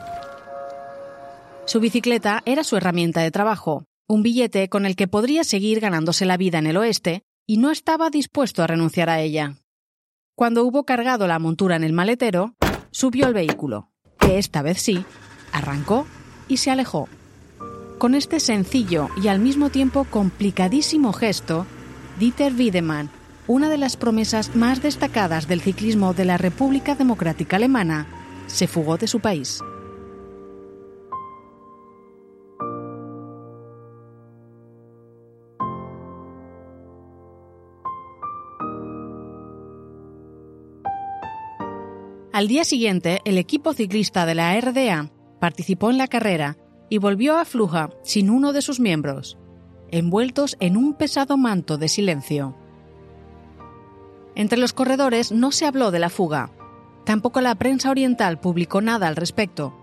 Su 1.66 1.80
bicicleta 1.80 2.42
era 2.46 2.64
su 2.64 2.78
herramienta 2.78 3.22
de 3.22 3.32
trabajo, 3.32 3.86
un 4.08 4.24
billete 4.24 4.70
con 4.70 4.86
el 4.86 4.96
que 4.96 5.08
podría 5.08 5.44
seguir 5.44 5.80
ganándose 5.80 6.26
la 6.26 6.36
vida 6.36 6.58
en 6.58 6.68
el 6.68 6.78
oeste 6.78 7.24
y 7.46 7.58
no 7.58 7.72
estaba 7.72 8.10
dispuesto 8.10 8.64
a 8.64 8.68
renunciar 8.68 9.10
a 9.10 9.22
ella. 9.22 9.56
Cuando 10.36 10.66
hubo 10.66 10.84
cargado 10.84 11.28
la 11.28 11.40
montura 11.40 11.76
en 11.76 11.84
el 11.84 11.94
maletero, 11.94 12.56
subió 12.92 13.26
al 13.26 13.34
vehículo, 13.34 13.92
que 14.20 14.38
esta 14.38 14.62
vez 14.62 14.82
sí, 14.82 15.04
arrancó 15.52 16.06
y 16.48 16.58
se 16.58 16.72
alejó. 16.72 17.08
Con 17.98 18.16
este 18.16 18.40
sencillo 18.40 19.10
y 19.22 19.28
al 19.28 19.40
mismo 19.40 19.70
tiempo 19.70 20.06
complicadísimo 20.06 21.14
gesto, 21.14 21.66
Dieter 22.18 22.54
Wiedemann, 22.54 23.10
una 23.48 23.70
de 23.70 23.78
las 23.78 23.98
promesas 23.98 24.56
más 24.56 24.82
destacadas 24.82 25.48
del 25.48 25.62
ciclismo 25.62 26.14
de 26.14 26.26
la 26.26 26.38
República 26.38 26.96
Democrática 26.96 27.58
Alemana, 27.58 28.08
se 28.48 28.68
fugó 28.68 28.98
de 28.98 29.08
su 29.08 29.20
país. 29.20 29.62
Al 42.32 42.48
día 42.48 42.64
siguiente, 42.64 43.20
el 43.26 43.38
equipo 43.38 43.74
ciclista 43.74 44.26
de 44.26 44.36
la 44.36 44.58
RDA 44.62 45.12
participó 45.40 45.90
en 45.90 45.98
la 45.98 46.08
carrera 46.08 46.58
y 46.90 46.98
volvió 46.98 47.38
a 47.38 47.46
Fluja 47.46 47.90
sin 48.04 48.30
uno 48.30 48.52
de 48.54 48.62
sus 48.62 48.80
miembros, 48.80 49.38
envueltos 49.92 50.58
en 50.60 50.78
un 50.78 50.94
pesado 50.94 51.38
manto 51.38 51.78
de 51.78 51.88
silencio. 51.88 52.56
Entre 54.36 54.58
los 54.58 54.74
corredores 54.74 55.32
no 55.32 55.52
se 55.52 55.66
habló 55.66 55.92
de 55.92 56.00
la 56.00 56.10
fuga. 56.10 56.52
Tampoco 57.06 57.42
la 57.42 57.56
prensa 57.56 57.90
oriental 57.90 58.40
publicó 58.40 58.82
nada 58.82 59.08
al 59.08 59.16
respecto. 59.16 59.74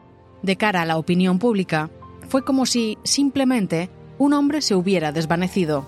De 0.43 0.57
cara 0.57 0.83
a 0.83 0.87
la 0.87 0.99
opinión 0.99 1.39
pública, 1.39 1.91
fue 2.29 2.45
como 2.45 2.67
si, 2.67 2.99
simplemente, 3.05 3.91
un 4.19 4.33
hombre 4.33 4.63
se 4.63 4.75
hubiera 4.75 5.13
desvanecido. 5.13 5.87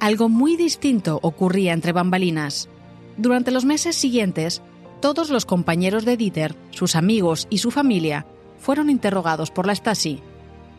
Algo 0.00 0.28
muy 0.28 0.56
distinto 0.56 1.18
ocurría 1.22 1.72
entre 1.72 1.92
bambalinas. 1.92 2.68
Durante 3.16 3.50
los 3.50 3.64
meses 3.64 3.96
siguientes, 3.96 4.60
todos 5.00 5.30
los 5.30 5.46
compañeros 5.46 6.04
de 6.04 6.16
Dieter, 6.16 6.56
sus 6.70 6.96
amigos 6.96 7.46
y 7.48 7.58
su 7.58 7.70
familia 7.70 8.26
fueron 8.64 8.88
interrogados 8.88 9.50
por 9.50 9.66
la 9.66 9.74
Stasi, 9.74 10.20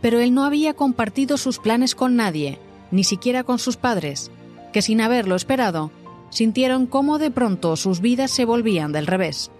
pero 0.01 0.19
él 0.19 0.33
no 0.33 0.43
había 0.43 0.73
compartido 0.73 1.37
sus 1.37 1.59
planes 1.59 1.93
con 1.93 2.15
nadie, 2.15 2.57
ni 2.89 3.03
siquiera 3.03 3.43
con 3.43 3.59
sus 3.59 3.77
padres, 3.77 4.31
que 4.73 4.81
sin 4.81 5.01
haberlo 5.01 5.35
esperado, 5.35 5.91
sintieron 6.31 6.87
cómo 6.87 7.19
de 7.19 7.29
pronto 7.29 7.75
sus 7.75 8.01
vidas 8.01 8.31
se 8.31 8.43
volvían 8.43 8.91
del 8.91 9.05
revés. 9.05 9.51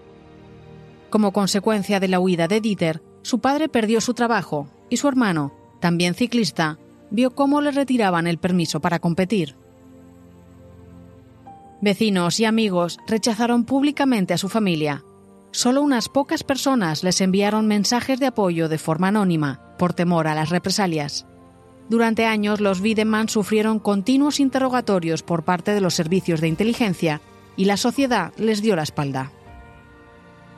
Como 1.11 1.33
consecuencia 1.33 1.99
de 1.99 2.07
la 2.07 2.19
huida 2.19 2.47
de 2.47 2.61
Dieter, 2.61 3.03
su 3.21 3.39
padre 3.39 3.69
perdió 3.69 4.01
su 4.01 4.15
trabajo 4.15 4.67
y 4.89 4.97
su 4.97 5.07
hermano, 5.07 5.53
también 5.79 6.15
ciclista, 6.15 6.79
vio 7.11 7.35
cómo 7.35 7.61
le 7.61 7.69
retiraban 7.69 8.25
el 8.25 8.39
permiso 8.39 8.79
para 8.79 8.97
competir. 8.97 9.55
Vecinos 11.79 12.39
y 12.39 12.45
amigos 12.45 12.97
rechazaron 13.05 13.65
públicamente 13.65 14.33
a 14.33 14.39
su 14.39 14.49
familia. 14.49 15.03
Solo 15.55 15.81
unas 15.83 16.09
pocas 16.09 16.43
personas 16.43 17.01
les 17.01 17.21
enviaron 17.21 17.65
mensajes 17.65 18.19
de 18.19 18.25
apoyo 18.25 18.67
de 18.67 18.77
forma 18.77 19.07
anónima, 19.07 19.61
por 19.77 19.93
temor 19.93 20.27
a 20.27 20.35
las 20.35 20.49
represalias. 20.49 21.25
Durante 21.87 22.25
años 22.25 22.59
los 22.59 22.81
Wiedemann 22.81 23.29
sufrieron 23.29 23.79
continuos 23.79 24.41
interrogatorios 24.41 25.23
por 25.23 25.45
parte 25.45 25.73
de 25.73 25.79
los 25.79 25.93
servicios 25.93 26.41
de 26.41 26.49
inteligencia 26.49 27.21
y 27.55 27.63
la 27.63 27.77
sociedad 27.77 28.33
les 28.35 28.61
dio 28.61 28.75
la 28.75 28.83
espalda. 28.83 29.31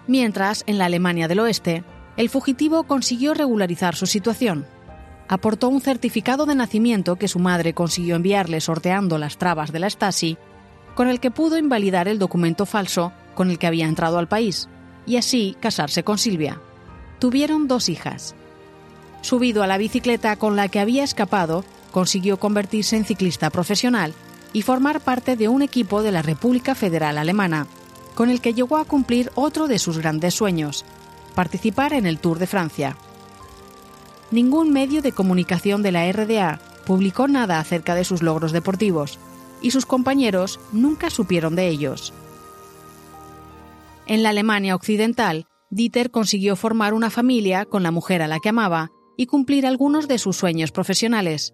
Mientras, 0.07 0.63
en 0.65 0.79
la 0.79 0.85
Alemania 0.85 1.27
del 1.27 1.41
Oeste, 1.41 1.83
el 2.17 2.29
fugitivo 2.29 2.85
consiguió 2.85 3.35
regularizar 3.35 3.95
su 3.95 4.07
situación. 4.07 4.65
Aportó 5.27 5.69
un 5.69 5.81
certificado 5.81 6.47
de 6.47 6.55
nacimiento 6.55 7.17
que 7.17 7.27
su 7.27 7.37
madre 7.37 7.75
consiguió 7.75 8.15
enviarle 8.15 8.61
sorteando 8.61 9.19
las 9.19 9.37
trabas 9.37 9.71
de 9.71 9.77
la 9.77 9.91
Stasi 9.91 10.39
con 10.95 11.07
el 11.07 11.19
que 11.19 11.29
pudo 11.29 11.59
invalidar 11.59 12.07
el 12.07 12.17
documento 12.17 12.65
falso 12.65 13.13
con 13.35 13.51
el 13.51 13.59
que 13.59 13.67
había 13.67 13.85
entrado 13.85 14.17
al 14.17 14.27
país, 14.27 14.67
y 15.07 15.15
así 15.15 15.55
casarse 15.59 16.03
con 16.03 16.19
Silvia. 16.19 16.61
Tuvieron 17.17 17.67
dos 17.67 17.89
hijas. 17.89 18.35
Subido 19.21 19.63
a 19.63 19.67
la 19.67 19.79
bicicleta 19.79 20.35
con 20.35 20.55
la 20.55 20.67
que 20.67 20.79
había 20.79 21.03
escapado, 21.03 21.65
consiguió 21.91 22.37
convertirse 22.37 22.95
en 22.95 23.05
ciclista 23.05 23.49
profesional 23.49 24.13
y 24.53 24.61
formar 24.61 24.99
parte 25.01 25.35
de 25.35 25.47
un 25.47 25.63
equipo 25.63 26.03
de 26.03 26.11
la 26.11 26.21
República 26.21 26.75
Federal 26.75 27.17
Alemana, 27.17 27.65
con 28.13 28.29
el 28.29 28.41
que 28.41 28.53
llegó 28.53 28.77
a 28.77 28.85
cumplir 28.85 29.31
otro 29.33 29.67
de 29.67 29.79
sus 29.79 29.97
grandes 29.97 30.35
sueños, 30.35 30.85
participar 31.33 31.93
en 31.93 32.05
el 32.05 32.19
Tour 32.19 32.39
de 32.39 32.47
Francia. 32.47 32.97
Ningún 34.29 34.71
medio 34.71 35.01
de 35.01 35.11
comunicación 35.13 35.83
de 35.83 35.91
la 35.91 36.11
RDA 36.11 36.59
publicó 36.85 37.27
nada 37.27 37.59
acerca 37.59 37.95
de 37.95 38.03
sus 38.03 38.21
logros 38.21 38.51
deportivos, 38.51 39.19
y 39.61 39.71
sus 39.71 39.85
compañeros 39.85 40.59
nunca 40.71 41.09
supieron 41.09 41.55
de 41.55 41.67
ellos. 41.67 42.13
En 44.07 44.23
la 44.23 44.29
Alemania 44.29 44.73
occidental, 44.73 45.47
Dieter 45.69 46.11
consiguió 46.11 46.55
formar 46.55 46.93
una 46.93 47.09
familia 47.09 47.65
con 47.65 47.83
la 47.83 47.91
mujer 47.91 48.21
a 48.21 48.27
la 48.27 48.39
que 48.39 48.49
amaba 48.49 48.89
y 49.17 49.25
cumplir 49.25 49.67
algunos 49.67 50.07
de 50.07 50.17
sus 50.17 50.37
sueños 50.37 50.71
profesionales, 50.71 51.53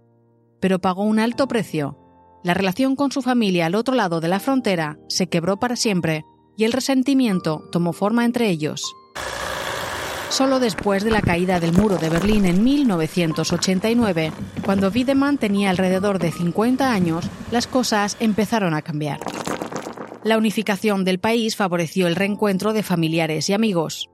pero 0.60 0.80
pagó 0.80 1.04
un 1.04 1.20
alto 1.20 1.48
precio. 1.48 1.98
La 2.44 2.54
relación 2.54 2.96
con 2.96 3.12
su 3.12 3.24
familia 3.24 3.66
al 3.66 3.74
otro 3.74 3.96
lado 3.96 4.22
de 4.22 4.28
la 4.28 4.40
frontera 4.40 5.00
se 5.10 5.28
quebró 5.28 5.58
para 5.58 5.76
siempre 5.76 6.26
y 6.56 6.66
el 6.66 6.74
resentimiento 6.74 7.68
tomó 7.72 7.92
forma 7.92 8.24
entre 8.24 8.50
ellos. 8.50 8.94
Solo 10.30 10.60
después 10.60 11.04
de 11.04 11.12
la 11.12 11.22
caída 11.22 11.60
del 11.60 11.74
muro 11.74 11.98
de 11.98 12.10
Berlín 12.10 12.46
en 12.46 12.64
1989, 12.64 14.32
cuando 14.64 14.92
Wiedemann 14.92 15.40
tenía 15.40 15.72
alrededor 15.72 16.20
de 16.20 16.32
50 16.32 16.92
años, 16.92 17.26
las 17.52 17.66
cosas 17.66 18.16
empezaron 18.20 18.76
a 18.76 18.84
cambiar. 18.84 19.20
La 20.24 20.38
unificación 20.38 21.04
del 21.04 21.20
país 21.20 21.58
favoreció 21.58 22.08
el 22.08 22.16
reencuentro 22.16 22.72
de 22.72 22.82
familiares 22.82 23.50
y 23.50 23.54
amigos. 23.54 24.10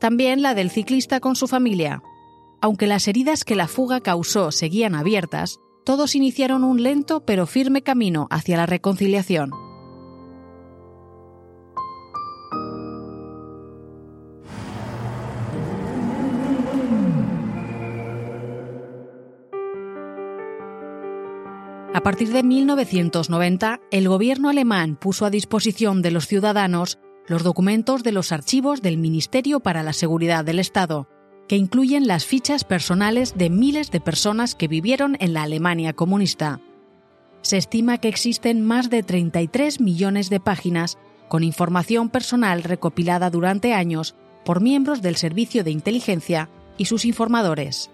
También 0.00 0.42
la 0.42 0.54
del 0.54 0.70
ciclista 0.70 1.20
con 1.20 1.36
su 1.36 1.46
familia. 1.46 2.02
Aunque 2.60 2.88
las 2.88 3.06
heridas 3.06 3.44
que 3.44 3.54
la 3.54 3.68
fuga 3.68 4.00
causó 4.00 4.50
seguían 4.50 4.96
abiertas, 4.96 5.58
todos 5.84 6.16
iniciaron 6.16 6.64
un 6.64 6.82
lento 6.82 7.24
pero 7.24 7.46
firme 7.46 7.82
camino 7.82 8.26
hacia 8.30 8.56
la 8.56 8.66
reconciliación. 8.66 9.71
A 21.94 22.00
partir 22.00 22.32
de 22.32 22.42
1990, 22.42 23.80
el 23.90 24.08
gobierno 24.08 24.48
alemán 24.48 24.96
puso 24.96 25.26
a 25.26 25.30
disposición 25.30 26.00
de 26.00 26.10
los 26.10 26.26
ciudadanos 26.26 26.98
los 27.26 27.42
documentos 27.42 28.02
de 28.02 28.12
los 28.12 28.32
archivos 28.32 28.80
del 28.80 28.96
Ministerio 28.96 29.60
para 29.60 29.82
la 29.82 29.92
Seguridad 29.92 30.42
del 30.42 30.58
Estado, 30.58 31.06
que 31.48 31.56
incluyen 31.56 32.06
las 32.06 32.24
fichas 32.24 32.64
personales 32.64 33.36
de 33.36 33.50
miles 33.50 33.90
de 33.90 34.00
personas 34.00 34.54
que 34.54 34.68
vivieron 34.68 35.18
en 35.20 35.34
la 35.34 35.42
Alemania 35.42 35.92
comunista. 35.92 36.60
Se 37.42 37.58
estima 37.58 37.98
que 37.98 38.08
existen 38.08 38.64
más 38.64 38.88
de 38.88 39.02
33 39.02 39.80
millones 39.80 40.30
de 40.30 40.40
páginas 40.40 40.96
con 41.28 41.44
información 41.44 42.08
personal 42.08 42.62
recopilada 42.62 43.28
durante 43.28 43.74
años 43.74 44.14
por 44.46 44.62
miembros 44.62 45.02
del 45.02 45.16
Servicio 45.16 45.62
de 45.62 45.72
Inteligencia 45.72 46.48
y 46.78 46.86
sus 46.86 47.04
informadores. 47.04 47.90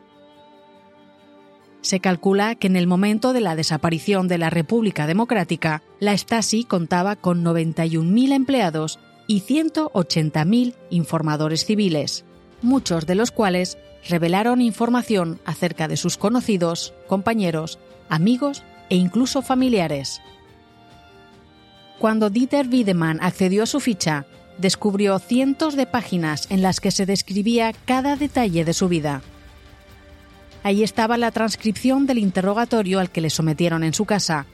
Se 1.80 2.00
calcula 2.00 2.54
que 2.54 2.66
en 2.66 2.76
el 2.76 2.86
momento 2.86 3.32
de 3.32 3.40
la 3.40 3.56
desaparición 3.56 4.28
de 4.28 4.38
la 4.38 4.50
República 4.50 5.06
Democrática, 5.06 5.82
la 6.00 6.16
Stasi 6.16 6.64
contaba 6.64 7.16
con 7.16 7.44
91.000 7.44 8.32
empleados 8.32 8.98
y 9.26 9.42
180.000 9.42 10.74
informadores 10.90 11.64
civiles, 11.64 12.24
muchos 12.62 13.06
de 13.06 13.14
los 13.14 13.30
cuales 13.30 13.78
revelaron 14.08 14.60
información 14.60 15.40
acerca 15.44 15.86
de 15.88 15.96
sus 15.96 16.16
conocidos, 16.16 16.94
compañeros, 17.06 17.78
amigos 18.08 18.64
e 18.90 18.96
incluso 18.96 19.42
familiares. 19.42 20.20
Cuando 21.98 22.30
Dieter 22.30 22.68
Wiedemann 22.68 23.18
accedió 23.20 23.64
a 23.64 23.66
su 23.66 23.80
ficha, 23.80 24.26
descubrió 24.56 25.18
cientos 25.18 25.76
de 25.76 25.86
páginas 25.86 26.46
en 26.50 26.62
las 26.62 26.80
que 26.80 26.90
se 26.90 27.06
describía 27.06 27.72
cada 27.84 28.16
detalle 28.16 28.64
de 28.64 28.72
su 28.72 28.88
vida. 28.88 29.22
Ahí 30.68 30.82
estaba 30.82 31.16
la 31.16 31.30
transcripción 31.30 32.04
del 32.04 32.18
interrogatorio 32.18 33.00
al 33.00 33.10
que 33.10 33.22
le 33.22 33.30
sometieron 33.30 33.84
en 33.84 33.94
su 33.94 34.04
casa, 34.04 34.44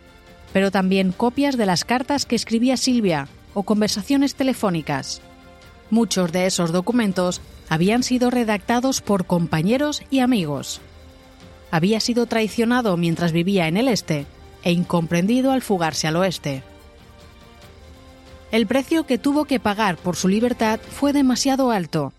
pero 0.52 0.70
también 0.70 1.10
copias 1.10 1.56
de 1.56 1.66
las 1.66 1.84
cartas 1.84 2.24
que 2.24 2.36
escribía 2.36 2.76
Silvia 2.76 3.26
o 3.52 3.64
conversaciones 3.64 4.36
telefónicas. 4.36 5.20
Muchos 5.90 6.30
de 6.30 6.46
esos 6.46 6.70
documentos 6.70 7.40
habían 7.68 8.04
sido 8.04 8.30
redactados 8.30 9.00
por 9.00 9.26
compañeros 9.26 10.04
y 10.08 10.20
amigos. 10.20 10.80
Había 11.72 11.98
sido 11.98 12.26
traicionado 12.26 12.96
mientras 12.96 13.32
vivía 13.32 13.66
en 13.66 13.76
el 13.76 13.88
este 13.88 14.26
e 14.62 14.70
incomprendido 14.70 15.50
al 15.50 15.62
fugarse 15.62 16.06
al 16.06 16.14
oeste. 16.14 16.62
El 18.52 18.68
precio 18.68 19.04
que 19.04 19.18
tuvo 19.18 19.46
que 19.46 19.58
pagar 19.58 19.96
por 19.96 20.14
su 20.14 20.28
libertad 20.28 20.78
fue 20.78 21.12
demasiado 21.12 21.72
alto. 21.72 22.12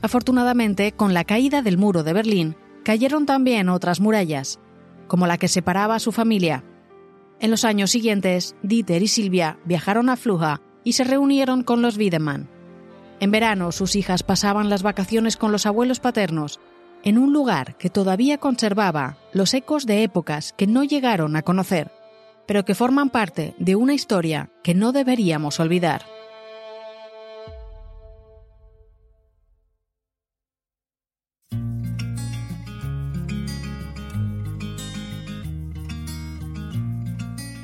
Afortunadamente, 0.00 0.92
con 0.92 1.12
la 1.12 1.24
caída 1.24 1.60
del 1.60 1.76
muro 1.76 2.04
de 2.04 2.12
Berlín, 2.12 2.56
cayeron 2.82 3.26
también 3.26 3.68
otras 3.68 4.00
murallas, 4.00 4.58
como 5.06 5.26
la 5.26 5.38
que 5.38 5.48
separaba 5.48 5.94
a 5.94 6.00
su 6.00 6.12
familia. 6.12 6.64
En 7.40 7.50
los 7.50 7.64
años 7.64 7.90
siguientes, 7.90 8.56
Dieter 8.62 9.02
y 9.02 9.08
Silvia 9.08 9.58
viajaron 9.64 10.08
a 10.08 10.16
Fluja 10.16 10.60
y 10.84 10.92
se 10.92 11.04
reunieron 11.04 11.62
con 11.62 11.82
los 11.82 11.96
Wiedemann. 11.96 12.48
En 13.20 13.30
verano 13.30 13.72
sus 13.72 13.94
hijas 13.94 14.22
pasaban 14.22 14.68
las 14.68 14.82
vacaciones 14.82 15.36
con 15.36 15.52
los 15.52 15.66
abuelos 15.66 16.00
paternos, 16.00 16.60
en 17.04 17.18
un 17.18 17.32
lugar 17.32 17.76
que 17.76 17.90
todavía 17.90 18.38
conservaba 18.38 19.16
los 19.32 19.54
ecos 19.54 19.86
de 19.86 20.02
épocas 20.02 20.54
que 20.56 20.66
no 20.66 20.84
llegaron 20.84 21.36
a 21.36 21.42
conocer, 21.42 21.90
pero 22.46 22.64
que 22.64 22.74
forman 22.74 23.10
parte 23.10 23.54
de 23.58 23.76
una 23.76 23.94
historia 23.94 24.50
que 24.62 24.74
no 24.74 24.92
deberíamos 24.92 25.60
olvidar. 25.60 26.04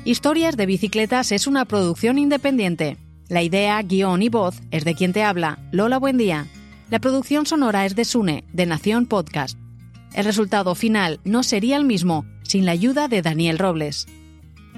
Historias 0.09 0.57
de 0.57 0.65
Bicicletas 0.65 1.31
es 1.31 1.45
una 1.45 1.65
producción 1.65 2.17
independiente 2.17 2.97
la 3.27 3.43
idea, 3.43 3.79
guion 3.83 4.23
y 4.23 4.29
voz 4.29 4.59
es 4.71 4.83
de 4.83 4.95
quien 4.95 5.13
te 5.13 5.21
habla, 5.21 5.59
Lola 5.71 5.99
Buen 5.99 6.17
Día. 6.17 6.47
La 6.89 6.97
producción 6.97 7.45
sonora 7.45 7.85
es 7.85 7.95
de 7.95 8.05
Sune, 8.05 8.43
de 8.51 8.65
Nación 8.65 9.05
Podcast. 9.05 9.55
El 10.15 10.25
resultado 10.25 10.73
final 10.73 11.19
no 11.25 11.43
sería 11.43 11.77
el 11.77 11.85
mismo 11.85 12.25
sin 12.41 12.65
la 12.65 12.71
ayuda 12.71 13.07
de 13.07 13.21
Daniel 13.21 13.59
Robles. 13.59 14.07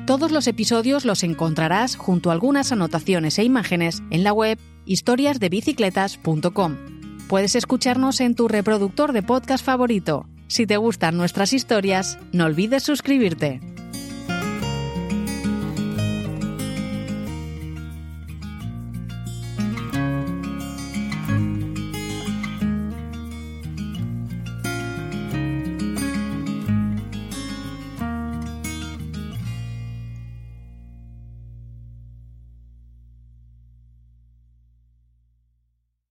Todos 0.06 0.34
los 0.34 0.48
episodios 0.48 1.06
los 1.06 1.24
encontrarás 1.24 1.96
junto 1.96 2.30
a 2.30 2.34
algunas 2.34 2.74
anotaciones 2.74 3.40
e 3.40 3.46
imágenes 3.46 4.04
en 4.10 4.26
la 4.26 4.34
web 4.34 4.60
historiasdebicicletas.com. 4.86 6.76
Puedes 7.30 7.56
escucharnos 7.56 8.20
en 8.20 8.36
tu 8.36 8.50
reproductor 8.50 9.14
de 9.14 9.24
podcast 9.24 9.64
favorito. 9.64 10.28
Si 10.48 10.68
te 10.68 10.76
gustan 10.76 11.16
nuestras 11.16 11.54
historias, 11.54 12.20
no 12.34 12.44
olvides 12.44 12.84
suscribirte. 12.84 13.62